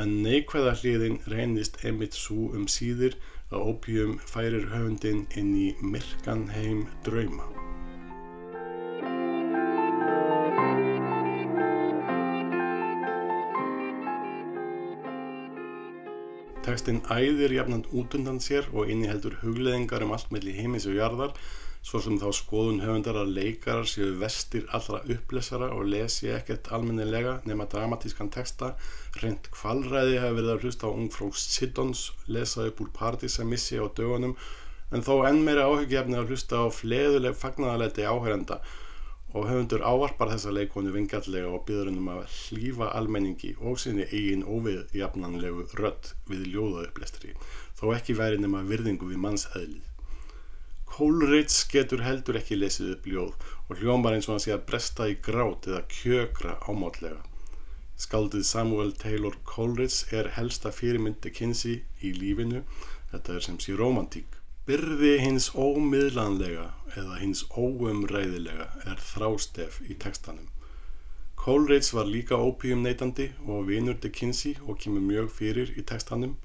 [0.02, 3.14] en neikvæða hliðin reynist einmitt svo um síðir
[3.52, 7.63] að opium færir höfundin inn í myrkan heim drauma.
[16.64, 21.34] Tekstinn æðir jafnand út undan sér og inniheldur hugleðingar um allt melli heimis og jarðar,
[21.84, 27.34] svo sem þá skoðun höfundar að leikarar séu vestir allra upplesara og lesi ekkert almennilega
[27.50, 28.70] nema dramatískan teksta.
[29.20, 34.32] Rent kvalræði hefur verið að hlusta á ungfró Siddons lesa upp úr Partisamissi á dögunum,
[34.88, 38.62] en þó enn meira áhugjefni að hlusta á fleðuleg fagnadaleti áhærenda
[39.34, 44.44] og höfundur ávarpar þessa leikonu vingallega og byður hennum að hlýfa almenningi og sinni eigin
[44.46, 47.34] óviðjafnanlegu rött við ljóðaupplæstri,
[47.74, 49.90] þó ekki væri nema virðingu við mannshæðlið.
[50.94, 55.08] Coleridge getur heldur ekki lesið upp ljóð og hljómar eins og hann sé að bresta
[55.10, 57.18] í grát eða kjökra ámátlega.
[58.04, 62.62] Skaldið Samuel Taylor Coleridge er helsta fyrirmyndi kynsi í lífinu,
[63.10, 64.33] þetta er sem sé romantík.
[64.64, 70.46] Byrði hins ómiðlanlega eða hins óumræðilega er þrástef í tekstanum.
[71.36, 76.38] Coleridge var líka ópíum neytandi og vinur de Kinsey og kemur mjög fyrir í tekstanum.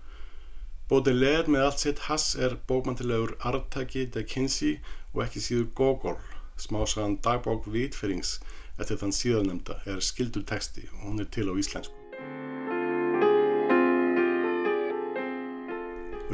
[0.92, 4.82] Baudelaire með allt sitt hass er bókmantilegur artæki de Kinsey
[5.14, 6.20] og ekki síður Gogol,
[6.60, 8.42] smásagan dagbók vitferings
[8.76, 12.09] eftir þann síðanemda er skildur teksti og hún er til á íslensku.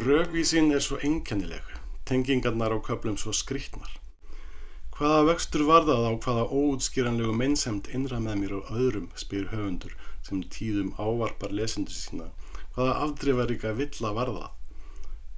[0.06, 1.70] Rögvísin er svo enkennileg
[2.06, 3.90] tengingarnar á köplum svo skrítnar.
[4.94, 9.96] Hvaða vöxtur var það á hvaða óútskýranlegu meinsemt innra með mér og öðrum, spyr höfundur
[10.28, 12.30] sem tíðum ávarpar lesendur sína.
[12.76, 14.54] Hvaða afdrifaríka villa var það?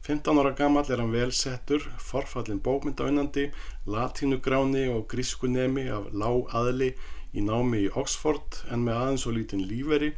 [0.09, 3.47] 15 ára gammal er hann vel settur, forfallin bókmyndaunandi,
[3.87, 6.91] latínugráni og grískunemi af lág aðli
[7.31, 10.11] í námi í Oxford en með aðeins og lítinn líferi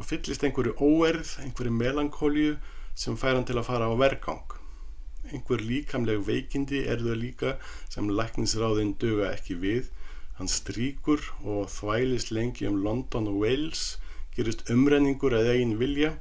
[0.00, 2.60] og fyllist einhverju óerð, einhverju melankólju
[3.00, 4.56] sem fær hann til að fara á vergang.
[5.30, 7.56] Einhver líkamleg veikindi er þau líka
[7.88, 9.90] sem læknisráðin döga ekki við.
[10.38, 13.84] Hann stríkur og þvælist lengi um London og Wales
[14.36, 16.14] gerist umrenningur eða eigin vilja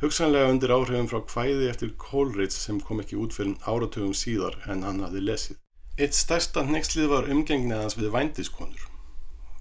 [0.00, 4.86] hugsanlega undir áhrifum frá hvæði eftir Coleridge sem kom ekki út fyrir áratugum síðar en
[4.86, 5.58] hann hafði lesið.
[6.00, 8.86] Eitt stærsta nexlið var umgengni hans við vændiskonur.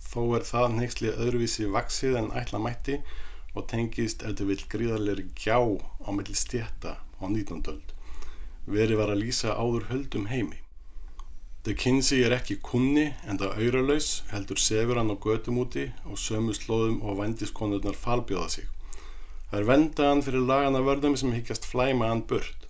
[0.10, 3.02] Þó er það nexlið öðruvísi vaksið en ætla mætti
[3.56, 7.64] og tengist eftir vil gríðarleiri gjá á melli stjætta á 19.
[7.74, 7.96] öld
[8.70, 10.60] verið var að lýsa áður höldum heimi.
[11.66, 16.22] De Kinsey er ekki kunni en það auðralaus heldur sefur hann á götum úti og
[16.22, 18.68] sömu slóðum og vendiskonurnar falbjóða sig.
[19.50, 22.68] Það er vendaðan fyrir lagana vörðum sem higgjast flæma hann burt.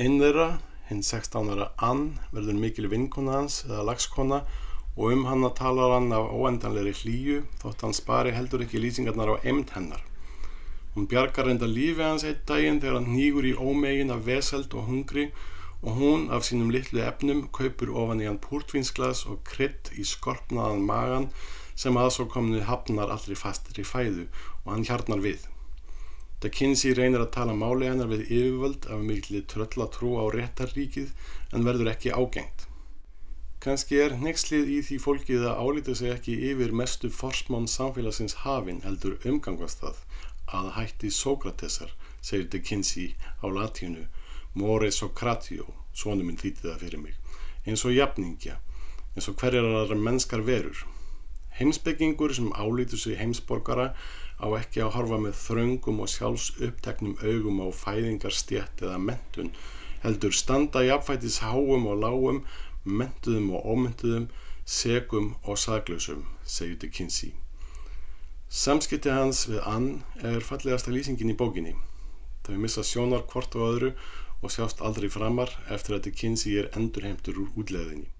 [0.00, 0.48] Einn þeirra,
[0.88, 4.42] hinn 16 ára Ann, verður mikil vinkona hans eða lagskona
[4.96, 9.36] og um hann að tala hann af óendanleiri hlýju þótt hann spari heldur ekki lýsingarnar
[9.36, 10.02] á emnd hennar.
[10.94, 14.88] Hún bjargar enda lífi hans eitt daginn þegar hann nýgur í ómegin af veseld og
[14.90, 15.22] hungri
[15.82, 20.84] og hún af sínum litlu efnum kaupur ofan í hann púrtvinsglas og krydd í skorpnaðan
[20.90, 21.28] magan
[21.84, 24.26] sem aðsókomnu hafnar allri fastir í fæðu
[24.64, 25.48] og hann hjarnar við.
[26.44, 31.14] Da Kinsey reynir að tala máli hennar við yfirvöld af mikli tröllatrú á réttarríkið
[31.56, 32.66] en verður ekki ágengt.
[33.64, 38.82] Kanski er nexlið í því fólkið að álita sig ekki yfir mestu forsmán samfélagsins hafin
[38.84, 40.04] heldur umgangast það
[40.58, 44.06] að hætti Sókratesar, segir De Kinsey á latínu,
[44.54, 47.14] more Socratio, svonu minn þýtti það fyrir mig,
[47.66, 48.58] eins og jafningja,
[49.14, 50.84] eins og hverjar aðra mennskar verur.
[51.58, 53.92] Heimsbyggingur sem álítur sig heimsborgara
[54.40, 59.52] á ekki að horfa með þröngum og sjálfs uppteknum augum á fæðingarstjætt eða mentun,
[60.04, 62.42] heldur standa í apfætis háum og lágum,
[62.84, 64.28] mentuðum og ómentuðum,
[64.64, 67.41] segum og saglösum, segir De Kinsey.
[68.52, 69.84] Samskipti hans við Ann
[70.28, 71.70] er fallegasta lýsingin í bókinni.
[72.44, 73.88] Þau missa sjónar hvort og öðru
[74.44, 78.10] og sjást aldrei framar eftir að Kinsey er endurheimtur úr útleðinni.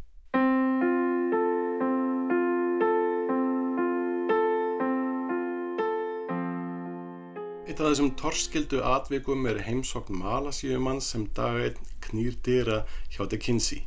[7.69, 12.81] Eitt af þessum torskildu atvikum er heimsokn Malasíumann sem dag einn knýr dýra
[13.13, 13.85] hjá De Kinsey.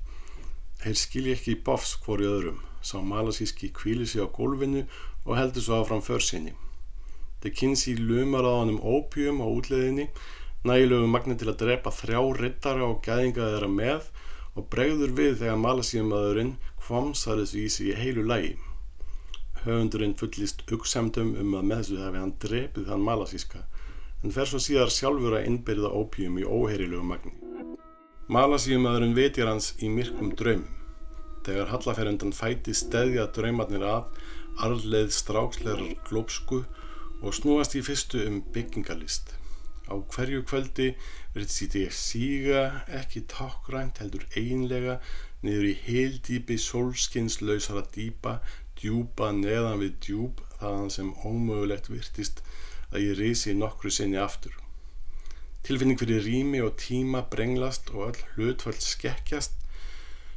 [0.86, 2.62] Þeir skilji ekki bofs hvori öðrum.
[2.86, 4.86] Sá malasíski kvíli sig á gólfinu
[5.26, 6.54] og heldur svo áfram försinni.
[7.42, 10.08] De Kinsey lumar á hann um ópjum á útleðinni,
[10.64, 14.08] nægilegu magni til að drepa þrjá rittara og gæðinga þeirra með
[14.56, 16.56] og bregður við þegar malasíumadurinn
[16.86, 18.56] kvamsariðsvísi í heilu lægi.
[19.66, 23.66] Höfundurinn fullist uggsemdum um að með þessu hefði hann drepið hann malasíska
[24.24, 27.34] en fer svo síðar sjálfur að innbyrða ópjum í óheirilegu magni.
[28.30, 30.72] Malasíumadurinn vetjar hans í myrkum draumum.
[31.46, 34.08] Þegar Hallaferundan fæti steðja draumarnir að
[34.64, 36.62] arleið strákslegar glópsku
[37.22, 39.34] og snúast í fyrstu um byggingalist.
[39.86, 40.88] Á hverju kvöldi
[41.34, 42.62] verður þetta ég síga
[43.00, 45.00] ekki takkrænt heldur einlega
[45.46, 48.40] niður í heildýpi solskinslausara dýpa,
[48.80, 52.42] djúpa neðan við djúp þaðan sem ómögulegt virtist
[52.92, 54.56] að ég reysi nokkru sinni aftur.
[55.66, 59.65] Tilfinning fyrir rými og tíma brenglast og all hlutföld skekkjast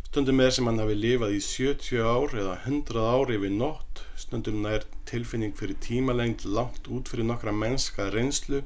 [0.08, 4.62] Stundum er sem hann hafi lifað í 70 ár eða 100 ár yfir nótt, stundum
[4.64, 8.62] nær tilfinning fyrir tímalengd langt út fyrir nokkra mennska reynslu,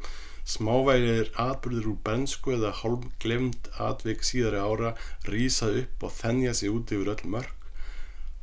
[0.52, 4.92] smávægir atbyrður úr bensku eða hálf glemt atvik síðari ára
[5.32, 7.68] rýsa upp og þennja sig út yfir öll mörg.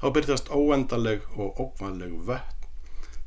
[0.03, 2.69] Þá byrjast óendaleg og ókvæðleg vött,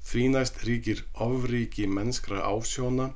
[0.04, 1.00] því næst ríkir
[1.30, 3.14] ofríki mennskra ásjóna,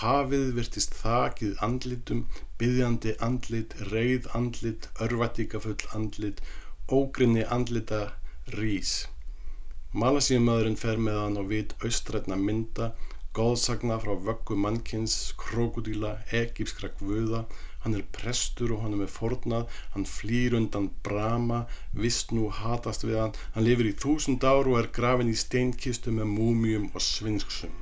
[0.00, 2.20] Hafið virtist þakið andlitum,
[2.60, 6.40] byðjandi andlit, reyð andlit, örvatíkafull andlit,
[6.98, 7.98] ógrinni andlita
[8.56, 8.92] rís.
[9.92, 12.88] Malasíumadurinn fer með hann á vit austrætna mynda,
[13.36, 17.44] góðsagna frá vöggu mannkins, krokodíla, egípskra guða,
[17.84, 21.62] hann er prestur og hann er með fornað, hann flýr undan brama,
[21.92, 26.16] vist nú hatast við hann, hann lifir í þúsund ár og er grafin í steinkistu
[26.16, 27.76] með múmium og svinsksum.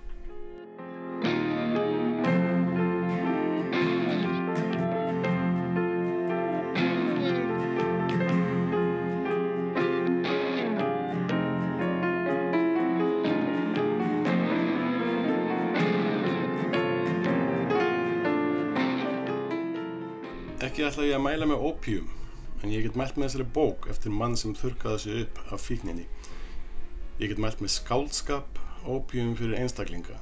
[20.71, 22.11] Ekki ætla ég að mæla með opium,
[22.63, 26.05] en ég get mælt með þessari bók eftir mann sem þurkaði sig upp af fíkninni.
[27.19, 30.15] Ég get mælt með skáldskap, opium fyrir einstaklinga.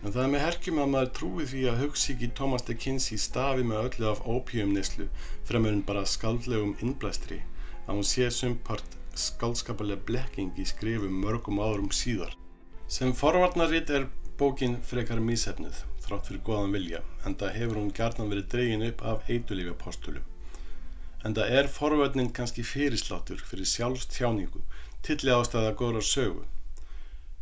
[0.00, 3.68] En það er með herkjum að maður trúi því að hugssíki Thomas de Kinsey stafi
[3.68, 5.10] með öllu af opiumnislu
[5.50, 7.42] fremur en bara skaldlegum innblæstri,
[7.84, 8.96] að hún sé sumpart
[9.26, 12.32] skaldskapalega blekking í skrifum mörgum árum síðar.
[12.88, 14.08] Sem forvarnaritt er
[14.40, 19.04] bókin frekar mísefnið þrátt fyrir goðan vilja, en það hefur hún gærnan verið dregin upp
[19.12, 20.26] af eitulífjapostulum.
[21.26, 24.62] En það er forvöldnin kannski fyrirsláttur fyrir sjálfstjáningu,
[25.06, 26.46] tilli ástæða góðrar sögu.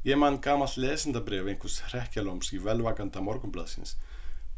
[0.06, 3.96] Ég mann gamall lesendabref einhvers hrekkjalóms í velvakanda morgunbladsins.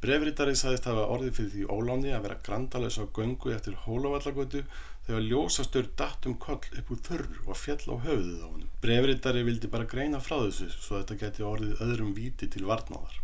[0.03, 4.61] Brefritari sagðist hafa orðið fyrir því óláni að vera grandalös á göngu eftir hólavallagotu
[5.07, 8.69] þegar ljósastur datt um koll upp úr þörr og fjall á höfuðið á hann.
[8.85, 13.17] Brefritari vildi bara greina frá þessu svo þetta geti orðið öðrum víti til varnáðar.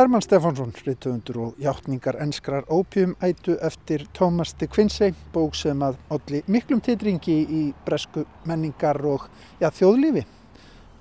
[0.00, 6.40] Herman Stefánsson, rítuðundur og hjáttningar enskrar ópjumætu eftir Thomas de Quincey, bók sem að olli
[6.48, 9.26] miklum titringi í bresku menningar og
[9.60, 10.22] já, þjóðlífi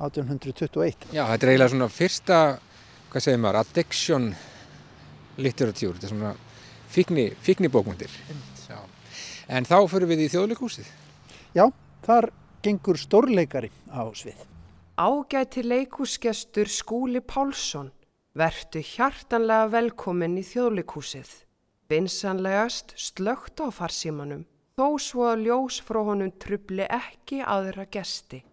[0.01, 1.13] 1821.
[1.15, 2.39] Já, þetta er eiginlega svona fyrsta,
[3.10, 4.30] hvað segir maður, addiction
[5.39, 6.34] litteratúr, þetta er svona
[6.93, 8.14] fíkni, fíkni bókmyndir.
[9.49, 10.89] En þá fyrir við í þjóðleikúsið.
[11.57, 11.66] Já,
[12.05, 12.30] þar
[12.62, 14.43] gengur stórleikari á svið.
[14.99, 17.89] Ágæti leikúsgestur Skúli Pálsson
[18.38, 21.30] Vertu hjartanlega velkomin í þjóðleikúsið.
[21.89, 24.43] Vinsanlegast slögt á farsímanum,
[24.78, 28.43] þó svo að ljós frá honum trubli ekki aðra gesti.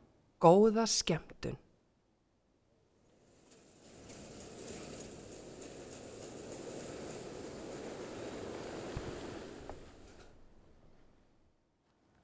[0.41, 1.59] Góða skemmtun.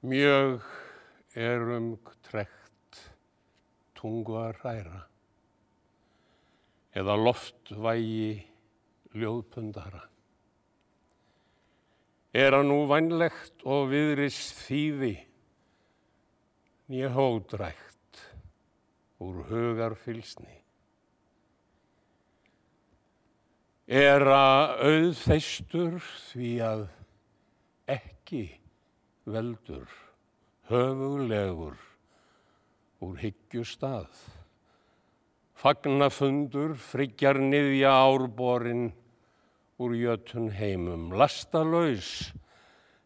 [0.03, 0.64] Mjög
[1.38, 1.92] erum
[2.26, 2.96] trekt
[3.94, 5.03] tungu að hræra
[6.98, 8.32] eða loftvægi
[9.14, 10.00] ljóðpundara.
[12.34, 15.12] Er að nú vannlegt og viðrist þýði
[16.90, 18.24] nýja hódrækt
[19.22, 20.57] úr hugarfylsni.
[23.86, 26.84] Er að auðþeistur því að
[27.94, 28.42] ekki
[29.26, 29.88] veldur
[30.70, 31.76] höfulegur
[33.02, 34.10] úr hyggjustað.
[35.58, 38.88] Fagnafundur friggjar niðja árborin
[39.82, 41.12] úr jötun heimum.
[41.14, 42.32] Lastalaus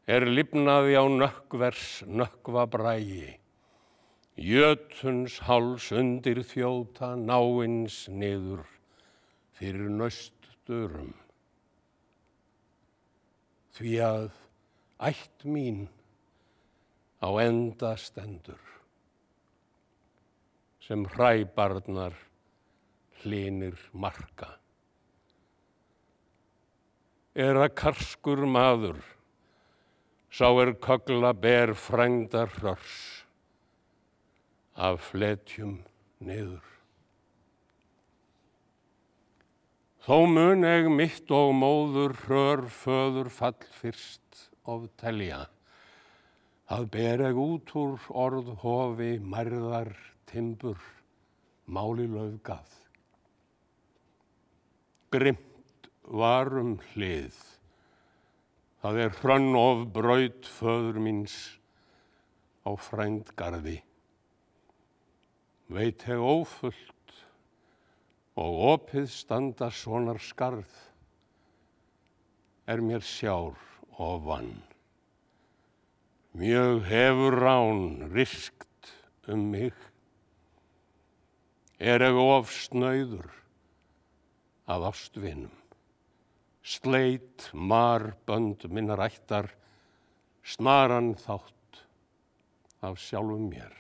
[0.08, 3.36] er lifnaði á nökkvers nökkva brægi.
[4.36, 8.64] Jötuns háls undir þjóta náins niður
[9.56, 11.14] fyrir nöstdurum.
[13.76, 14.28] Því að
[15.00, 15.86] ætt mín
[17.22, 18.60] á enda stendur
[20.86, 22.14] sem hræbarnar
[23.22, 24.52] hlinir marka.
[27.34, 29.00] Er að karskur maður,
[30.30, 32.94] sá er kögla ber frændar hrörs
[34.76, 35.80] af fletjum
[36.22, 36.62] niður.
[40.06, 45.48] Þó mun eg mitt og móður hrör föður fall fyrst of telja.
[46.66, 49.92] Það ber eg út úr orð hofi mærðar
[50.26, 50.80] timbur,
[51.70, 52.72] máli löfgað.
[55.14, 57.38] Grimt varum hlið,
[58.82, 61.38] það er hrönn of braut föður míns
[62.66, 63.78] á frændgarði.
[65.70, 67.18] Veit heg ófullt
[68.42, 70.70] og opið standa sonar skarð,
[72.66, 73.54] er mér sjár
[74.02, 74.56] og vann.
[76.37, 78.91] Mjög hefur rán riskt
[79.24, 79.72] um mig,
[81.80, 83.30] er eg of snöyður
[84.68, 85.55] af ástvinum.
[86.61, 89.49] Sleit mar bönd minnar ættar,
[90.45, 91.80] snaran þátt
[92.84, 93.72] af sjálfum mér.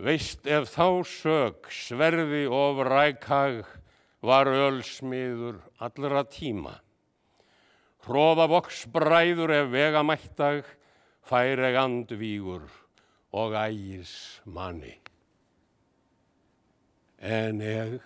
[0.00, 3.60] Veist ef þá sög sverði of rækhag
[4.24, 6.78] var ölsmiður allra tíma.
[8.04, 10.66] Hróða voks bræður ef vegamættag
[11.24, 12.66] færeg andvígur
[13.32, 14.12] og ægis
[14.44, 14.92] manni.
[17.24, 17.96] En eg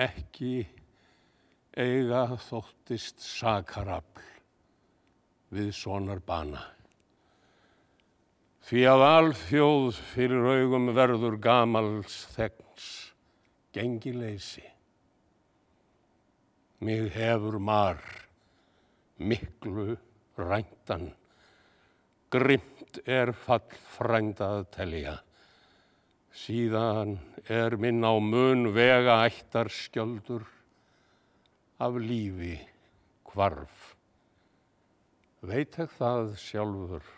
[0.00, 0.64] ekki
[1.76, 4.24] eiga þóttist sakarafl
[5.54, 6.64] við sonar bana.
[8.64, 12.86] Því að alþjóð fyrir augum verður gamals þegns
[13.76, 14.64] gengileysi.
[16.80, 18.00] Mig hefur mar
[19.18, 19.94] miklu
[20.38, 21.12] ræntan,
[22.30, 25.18] grimt er fall frændað telja.
[26.34, 30.46] Síðan er minn á mun vega ættar skjöldur
[31.78, 32.56] af lífi
[33.26, 33.94] kvarf.
[35.44, 37.12] Veit ekki það sjálfur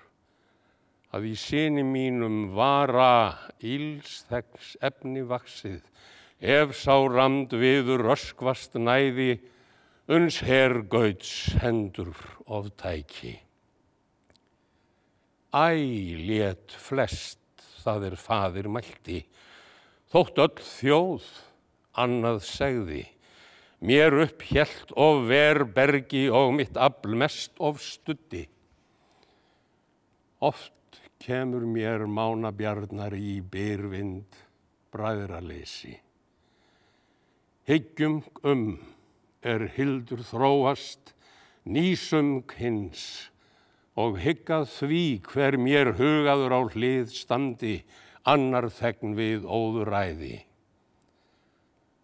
[1.16, 5.80] að í sinni mínum vara ílsþeggs efni vaksið,
[6.40, 9.38] ef sá ramd viður röskvast næði,
[10.06, 12.14] uns hergauts hendur
[12.46, 13.34] of tæki.
[15.50, 15.66] Æ,
[16.28, 17.42] let flest,
[17.82, 19.24] það er fadir mælti,
[20.12, 21.26] þótt öll þjóð,
[21.98, 23.02] annað segði,
[23.82, 28.46] mér upp hjælt of ver bergi og mitt afl mest of studdi.
[30.38, 34.44] Oft kemur mér mánabjarnar í byrvind
[34.94, 35.96] bræðraleysi.
[37.66, 38.68] Hyggjum um
[39.42, 41.14] er hildur þróast,
[41.66, 43.30] nýsum kynns
[43.96, 47.76] og hyggað því hver mér hugaður á hlið standi,
[48.26, 50.44] annar þegn við óðuræði.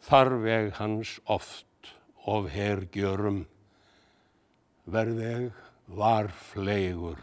[0.02, 1.92] Þarveg hans oft
[2.26, 3.44] of hergjörum,
[4.86, 5.52] verðeg
[5.86, 7.20] var fleigur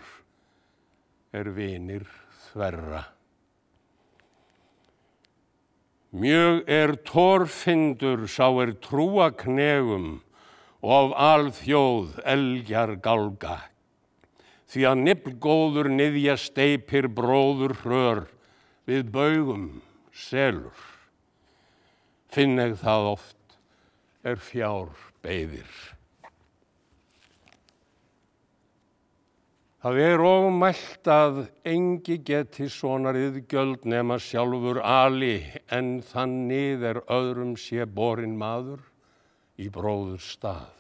[1.33, 2.05] er vinir
[2.49, 3.03] þverra.
[6.09, 10.23] Mjög er torfindur sá er trúa knegum
[10.81, 13.59] og af alþjóð elgjar gálga.
[14.69, 18.23] Því að niflgóður niðja steipir bróður hrör
[18.89, 19.67] við baugum
[20.09, 20.81] selur.
[22.33, 23.59] Finneg það oft
[24.25, 24.89] er fjár
[25.21, 25.69] beðir.
[29.79, 31.37] Það er ómælt að
[31.71, 35.37] engi geti sonarið gjöld nema sjálfur ali
[35.71, 38.81] en þannig er öðrum sé borin maður
[39.55, 40.75] í bróður stað.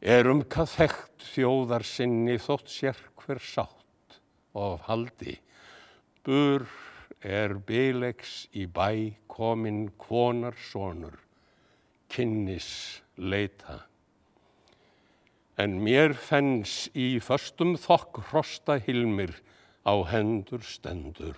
[0.00, 4.16] Erum hvað þekkt þjóðar sinni þótt sér hver sátt
[4.56, 5.34] og haldi.
[6.24, 6.64] Bur
[7.20, 11.20] er bilegs í bæ komin kvonar sonur,
[12.08, 12.70] kynnis
[13.20, 13.82] leita
[15.56, 19.32] en mér fenns í föstum þokk hrosta hilmir
[19.88, 21.36] á hendur stendur.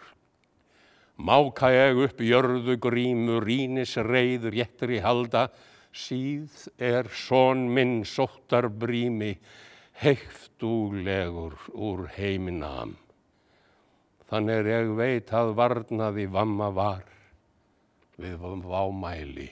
[1.18, 5.48] Máka ég upp jörðu grímu, rínis reyð réttur í halda,
[5.90, 9.34] síð er són minn sóttar brími,
[9.98, 12.94] heiftúlegur úr heiminam.
[14.30, 17.06] Þannig er ég veit að varnaði vamma var
[18.18, 19.48] við vámæli.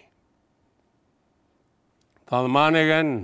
[2.27, 3.19] Það man ég enn,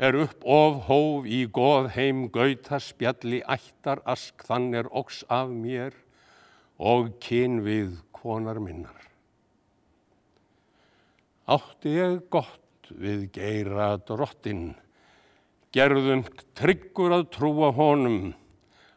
[0.00, 5.52] er upp of hóf í goð heim gauta spjalli ættar ask þann er óks af
[5.52, 5.92] mér
[6.80, 8.96] og kyn við konar minnar.
[11.50, 14.72] Átti ég gott við geira drottin,
[15.76, 16.24] gerðum
[16.56, 18.32] tryggur að trúa honum,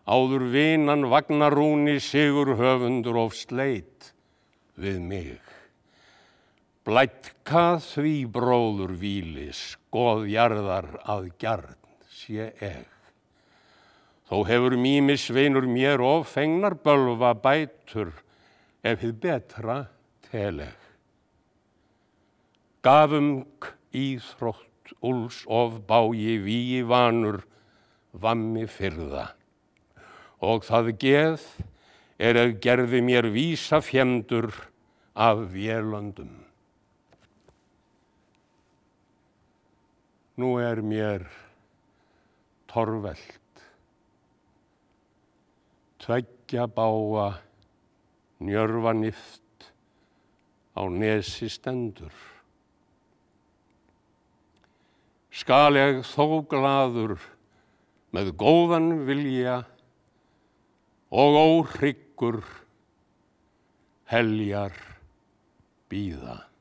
[0.08, 4.14] áður vinan vagnarúni sigur höfundur of sleit
[4.80, 5.40] við mig.
[6.88, 11.78] Blætka því bróður vílis, goðjarðar að gjarn
[12.10, 12.90] sé eg.
[14.30, 18.14] Þó hefur mýmis veinur mér of fengnar bölva bætur
[18.82, 19.78] ef þið betra
[20.32, 20.80] feleg.
[22.84, 27.44] Gafumg íþrótt, úls of bái, víi vanur,
[28.12, 29.30] vammi fyrða.
[30.44, 31.46] Og það geð
[32.20, 34.52] er að gerði mér vísa fjemdur
[35.14, 36.43] af vélöndum.
[40.34, 41.28] Nú er mér
[42.66, 43.62] torvelt,
[46.02, 47.28] tveggja báa,
[48.42, 49.68] njörfa nift
[50.74, 52.14] á nesi stendur.
[55.30, 57.14] Skal ég þó gladur
[58.14, 59.60] með góðan vilja
[61.14, 62.42] og óhryggur
[64.10, 64.74] heljar
[65.90, 66.53] býða.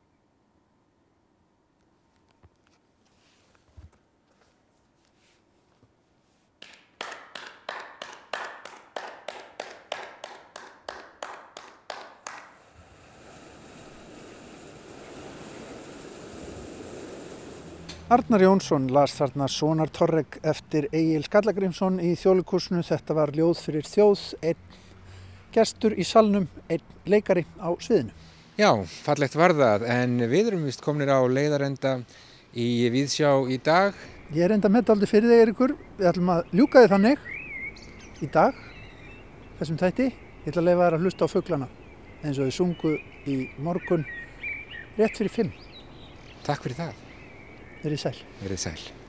[18.13, 22.83] Arnar Jónsson las þarna Sónar Torreg eftir Egil Skallagrimsson í þjóðlikursinu.
[22.85, 24.75] Þetta var ljóð fyrir þjóð, einn
[25.55, 28.13] gestur í salnum, einn leikari á sviðinu.
[28.61, 28.69] Já,
[29.07, 31.93] fallegt var það, en við erum vist kominir á leiðarenda
[32.53, 33.97] í Víðsjá í dag.
[34.37, 35.73] Ég er enda með aldrei fyrir þig, Erikur.
[35.97, 37.25] Við ætlum að ljúka þið þannig
[38.21, 38.59] í dag,
[39.63, 40.11] þessum þætti.
[40.43, 41.71] Ég ætla að leifa þær að hlusta á fugglana
[42.21, 42.93] eins og þau sungu
[43.25, 44.05] í morgun
[45.01, 45.57] rétt fyrir fimm.
[46.45, 47.12] Takk fyrir það.
[47.83, 48.19] Verið sæl.
[48.43, 49.02] Verið sæl.